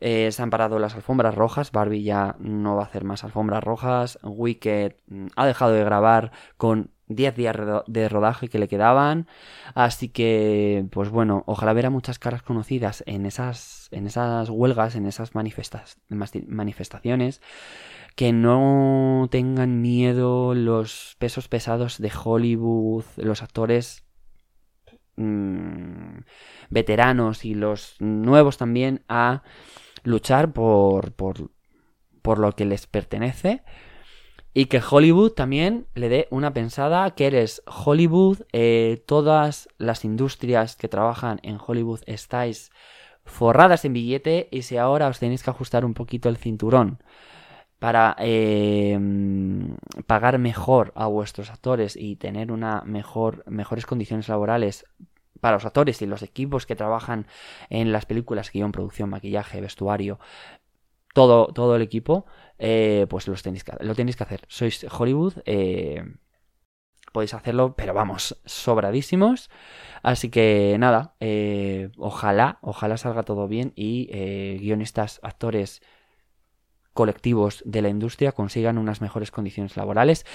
Eh, 0.00 0.32
se 0.32 0.42
han 0.42 0.50
parado 0.50 0.78
las 0.78 0.94
alfombras 0.94 1.34
rojas. 1.34 1.72
Barbie 1.72 2.02
ya 2.02 2.36
no 2.38 2.76
va 2.76 2.82
a 2.82 2.86
hacer 2.86 3.04
más 3.04 3.24
alfombras 3.24 3.64
rojas. 3.64 4.18
Wicked 4.22 4.96
mm, 5.06 5.28
ha 5.34 5.46
dejado 5.46 5.72
de 5.72 5.82
grabar 5.82 6.30
con 6.58 6.90
10 7.10 7.34
días 7.34 7.56
de 7.86 8.08
rodaje 8.08 8.48
que 8.48 8.58
le 8.58 8.68
quedaban. 8.68 9.26
Así 9.74 10.08
que, 10.08 10.86
pues 10.90 11.10
bueno, 11.10 11.42
ojalá 11.46 11.72
verá 11.72 11.90
muchas 11.90 12.18
caras 12.18 12.42
conocidas 12.42 13.02
en 13.06 13.26
esas, 13.26 13.88
en 13.90 14.06
esas 14.06 14.48
huelgas, 14.48 14.94
en 14.94 15.06
esas 15.06 15.32
manifestaciones. 15.34 17.42
Que 18.14 18.32
no 18.32 19.28
tengan 19.30 19.82
miedo 19.82 20.54
los 20.54 21.16
pesos 21.18 21.48
pesados 21.48 21.98
de 21.98 22.12
Hollywood, 22.24 23.04
los 23.16 23.42
actores 23.42 24.04
mm, 25.16 26.20
veteranos 26.70 27.44
y 27.44 27.54
los 27.54 27.96
nuevos 27.98 28.56
también 28.56 29.04
a 29.08 29.42
luchar 30.04 30.52
por, 30.52 31.12
por, 31.12 31.50
por 32.22 32.38
lo 32.38 32.52
que 32.52 32.64
les 32.64 32.86
pertenece 32.86 33.62
y 34.52 34.66
que 34.66 34.82
Hollywood 34.88 35.32
también 35.32 35.86
le 35.94 36.08
dé 36.08 36.28
una 36.30 36.52
pensada, 36.52 37.10
que 37.14 37.26
eres 37.26 37.62
Hollywood, 37.66 38.42
eh, 38.52 39.02
todas 39.06 39.68
las 39.78 40.04
industrias 40.04 40.76
que 40.76 40.88
trabajan 40.88 41.40
en 41.42 41.58
Hollywood 41.64 42.00
estáis 42.06 42.70
forradas 43.24 43.84
en 43.84 43.92
billete 43.92 44.48
y 44.50 44.62
si 44.62 44.76
ahora 44.76 45.08
os 45.08 45.20
tenéis 45.20 45.42
que 45.42 45.50
ajustar 45.50 45.84
un 45.84 45.94
poquito 45.94 46.28
el 46.28 46.36
cinturón 46.36 46.98
para 47.78 48.14
eh, 48.18 48.98
pagar 50.06 50.38
mejor 50.38 50.92
a 50.96 51.06
vuestros 51.06 51.50
actores 51.50 51.96
y 51.96 52.16
tener 52.16 52.52
una 52.52 52.82
mejor, 52.84 53.42
mejores 53.46 53.86
condiciones 53.86 54.28
laborales 54.28 54.84
para 55.40 55.56
los 55.56 55.64
actores 55.64 56.02
y 56.02 56.06
los 56.06 56.22
equipos 56.22 56.66
que 56.66 56.76
trabajan 56.76 57.26
en 57.70 57.92
las 57.92 58.04
películas, 58.04 58.52
guion, 58.52 58.72
producción, 58.72 59.08
maquillaje, 59.08 59.62
vestuario, 59.62 60.18
todo, 61.14 61.46
todo 61.46 61.76
el 61.76 61.82
equipo, 61.82 62.26
eh, 62.60 63.06
pues 63.08 63.24
tenéis 63.42 63.64
que, 63.64 63.72
lo 63.80 63.94
tenéis 63.94 64.16
que 64.16 64.22
hacer. 64.22 64.42
Sois 64.46 64.86
Hollywood, 64.90 65.34
eh, 65.46 66.04
podéis 67.12 67.32
hacerlo, 67.32 67.74
pero 67.74 67.94
vamos, 67.94 68.38
sobradísimos. 68.44 69.50
Así 70.02 70.28
que 70.28 70.76
nada, 70.78 71.14
eh, 71.20 71.90
ojalá, 71.96 72.58
ojalá 72.60 72.98
salga 72.98 73.22
todo 73.22 73.48
bien 73.48 73.72
y 73.74 74.06
guionistas, 74.60 75.20
actores, 75.22 75.80
colectivos 76.92 77.62
de 77.64 77.82
la 77.82 77.88
industria 77.88 78.32
consigan 78.32 78.76
unas 78.76 79.00
mejores 79.00 79.30
condiciones 79.30 79.76
laborales. 79.76 80.26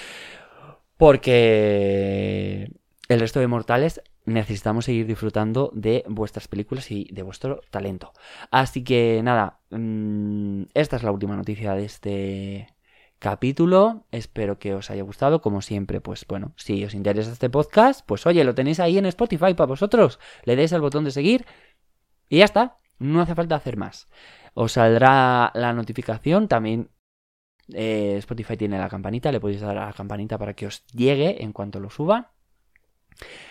Porque 0.96 2.72
el 3.08 3.20
resto 3.20 3.38
de 3.38 3.46
mortales 3.46 4.00
necesitamos 4.26 4.84
seguir 4.84 5.06
disfrutando 5.06 5.70
de 5.74 6.04
vuestras 6.08 6.48
películas 6.48 6.90
y 6.90 7.08
de 7.12 7.22
vuestro 7.22 7.60
talento. 7.70 8.12
Así 8.50 8.84
que 8.84 9.20
nada, 9.22 9.60
mm, 9.70 10.64
esta 10.74 10.96
es 10.96 11.02
la 11.02 11.12
última 11.12 11.36
noticia 11.36 11.74
de 11.74 11.84
este 11.84 12.76
capítulo. 13.18 14.06
Espero 14.10 14.58
que 14.58 14.74
os 14.74 14.90
haya 14.90 15.02
gustado. 15.02 15.40
Como 15.40 15.62
siempre, 15.62 16.00
pues 16.00 16.26
bueno, 16.28 16.52
si 16.56 16.84
os 16.84 16.94
interesa 16.94 17.32
este 17.32 17.50
podcast, 17.50 18.04
pues 18.06 18.26
oye, 18.26 18.44
lo 18.44 18.54
tenéis 18.54 18.80
ahí 18.80 18.98
en 18.98 19.06
Spotify 19.06 19.54
para 19.54 19.66
vosotros. 19.66 20.18
Le 20.44 20.56
deis 20.56 20.72
al 20.72 20.80
botón 20.80 21.04
de 21.04 21.12
seguir 21.12 21.46
y 22.28 22.38
ya 22.38 22.44
está. 22.44 22.78
No 22.98 23.20
hace 23.20 23.34
falta 23.34 23.56
hacer 23.56 23.76
más. 23.76 24.08
Os 24.54 24.72
saldrá 24.72 25.52
la 25.54 25.72
notificación. 25.72 26.48
También 26.48 26.90
eh, 27.72 28.16
Spotify 28.18 28.56
tiene 28.56 28.78
la 28.78 28.88
campanita. 28.88 29.30
Le 29.32 29.40
podéis 29.40 29.60
dar 29.60 29.76
a 29.78 29.86
la 29.86 29.92
campanita 29.92 30.38
para 30.38 30.54
que 30.54 30.66
os 30.66 30.84
llegue 30.88 31.42
en 31.42 31.52
cuanto 31.52 31.78
lo 31.80 31.90
suba. 31.90 32.35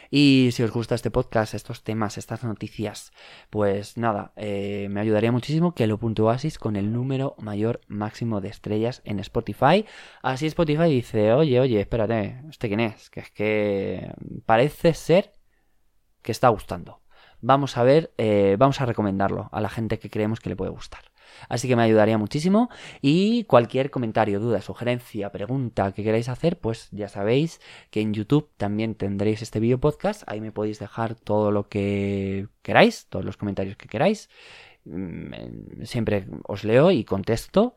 Y 0.09 0.49
si 0.51 0.63
os 0.63 0.71
gusta 0.71 0.95
este 0.95 1.11
podcast, 1.11 1.53
estos 1.53 1.83
temas, 1.83 2.17
estas 2.17 2.43
noticias, 2.43 3.11
pues 3.49 3.97
nada, 3.97 4.33
eh, 4.35 4.87
me 4.89 5.01
ayudaría 5.01 5.31
muchísimo 5.31 5.73
que 5.73 5.87
lo 5.87 5.97
puntuasis 5.97 6.57
con 6.57 6.75
el 6.75 6.93
número 6.93 7.35
mayor 7.39 7.81
máximo 7.87 8.41
de 8.41 8.49
estrellas 8.49 9.01
en 9.05 9.19
Spotify. 9.19 9.85
Así 10.21 10.47
Spotify 10.47 10.89
dice, 10.89 11.33
oye, 11.33 11.59
oye, 11.59 11.79
espérate, 11.79 12.41
¿este 12.49 12.67
quién 12.67 12.79
es? 12.79 13.09
Que 13.09 13.19
es 13.21 13.31
que 13.31 14.13
parece 14.45 14.93
ser 14.93 15.33
que 16.21 16.31
está 16.31 16.49
gustando. 16.49 17.01
Vamos 17.41 17.77
a 17.77 17.83
ver, 17.83 18.13
eh, 18.17 18.55
vamos 18.57 18.81
a 18.81 18.85
recomendarlo 18.85 19.49
a 19.51 19.61
la 19.61 19.69
gente 19.69 19.99
que 19.99 20.09
creemos 20.09 20.39
que 20.39 20.49
le 20.49 20.55
puede 20.55 20.71
gustar. 20.71 21.03
Así 21.49 21.67
que 21.67 21.75
me 21.75 21.83
ayudaría 21.83 22.17
muchísimo. 22.17 22.69
Y 23.01 23.43
cualquier 23.45 23.91
comentario, 23.91 24.39
duda, 24.39 24.61
sugerencia, 24.61 25.31
pregunta 25.31 25.91
que 25.91 26.03
queráis 26.03 26.29
hacer, 26.29 26.59
pues 26.59 26.89
ya 26.91 27.07
sabéis 27.09 27.61
que 27.89 28.01
en 28.01 28.13
YouTube 28.13 28.49
también 28.57 28.95
tendréis 28.95 29.41
este 29.41 29.59
video 29.59 29.79
podcast. 29.79 30.23
Ahí 30.27 30.41
me 30.41 30.51
podéis 30.51 30.79
dejar 30.79 31.15
todo 31.15 31.51
lo 31.51 31.67
que 31.69 32.47
queráis, 32.61 33.07
todos 33.09 33.25
los 33.25 33.37
comentarios 33.37 33.77
que 33.77 33.87
queráis. 33.87 34.29
Mm, 34.85 35.83
siempre 35.83 36.27
os 36.47 36.63
leo 36.63 36.91
y 36.91 37.03
contesto. 37.03 37.75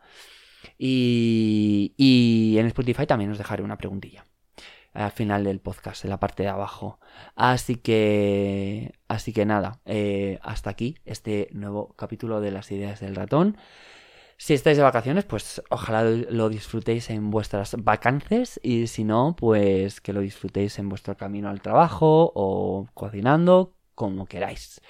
Y, 0.79 1.95
y 1.97 2.59
en 2.59 2.67
Spotify 2.67 3.07
también 3.07 3.31
os 3.31 3.39
dejaré 3.39 3.63
una 3.63 3.79
preguntilla 3.79 4.25
al 5.05 5.13
final 5.13 5.45
del 5.45 5.61
podcast, 5.61 6.05
en 6.05 6.11
la 6.11 6.21
parte 6.21 6.43
de 6.43 6.49
abajo. 6.49 6.99
Así 7.37 7.77
que, 7.77 8.93
así 9.07 9.33
que 9.33 9.47
nada, 9.47 9.81
eh, 9.85 10.39
hasta 10.43 10.71
aquí 10.71 10.97
este 11.05 11.49
nuevo 11.53 11.95
capítulo 11.97 12.41
de 12.41 12.51
las 12.51 12.71
ideas 12.73 13.01
del 13.01 13.15
ratón. 13.15 13.57
Si 14.37 14.55
estáis 14.55 14.77
de 14.77 14.83
vacaciones, 14.83 15.25
pues 15.25 15.63
ojalá 15.71 16.05
lo 16.05 16.49
disfrutéis 16.49 17.11
en 17.11 17.31
vuestras 17.31 17.77
vacances 17.83 18.61
y 18.63 18.87
si 18.87 19.05
no, 19.05 19.35
pues 19.37 20.01
que 20.01 20.13
lo 20.13 20.21
disfrutéis 20.21 20.79
en 20.79 20.89
vuestro 20.89 21.17
camino 21.17 21.49
al 21.49 21.61
trabajo 21.61 22.33
o 22.35 22.87
cocinando, 22.95 23.75
como 23.95 24.27
queráis. 24.27 24.81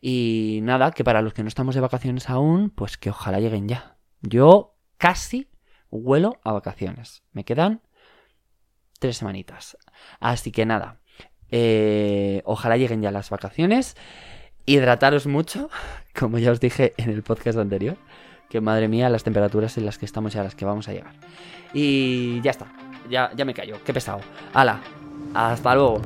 Y 0.00 0.60
nada, 0.62 0.90
que 0.92 1.04
para 1.04 1.22
los 1.22 1.32
que 1.32 1.42
no 1.42 1.48
estamos 1.48 1.74
de 1.74 1.80
vacaciones 1.80 2.28
aún, 2.28 2.70
pues 2.70 2.98
que 2.98 3.10
ojalá 3.10 3.40
lleguen 3.40 3.68
ya. 3.68 3.96
Yo 4.20 4.76
casi 4.98 5.50
huelo 5.90 6.38
a 6.44 6.52
vacaciones. 6.52 7.22
Me 7.32 7.44
quedan 7.44 7.82
tres 9.02 9.16
semanitas. 9.16 9.76
Así 10.20 10.52
que 10.52 10.64
nada, 10.64 11.00
eh, 11.50 12.40
ojalá 12.44 12.76
lleguen 12.76 13.02
ya 13.02 13.10
las 13.10 13.30
vacaciones. 13.30 13.96
Hidrataros 14.64 15.26
mucho, 15.26 15.68
como 16.18 16.38
ya 16.38 16.52
os 16.52 16.60
dije 16.60 16.94
en 16.96 17.10
el 17.10 17.22
podcast 17.22 17.58
anterior. 17.58 17.96
Que 18.48 18.60
madre 18.60 18.86
mía, 18.86 19.08
las 19.08 19.24
temperaturas 19.24 19.76
en 19.76 19.86
las 19.86 19.98
que 19.98 20.06
estamos 20.06 20.34
y 20.34 20.38
a 20.38 20.44
las 20.44 20.54
que 20.54 20.64
vamos 20.64 20.86
a 20.88 20.92
llegar. 20.92 21.14
Y 21.74 22.40
ya 22.42 22.52
está, 22.52 22.66
ya, 23.10 23.32
ya 23.34 23.44
me 23.44 23.54
callo, 23.54 23.82
qué 23.84 23.92
pesado. 23.92 24.20
Hala, 24.54 24.80
hasta 25.34 25.74
luego. 25.74 26.00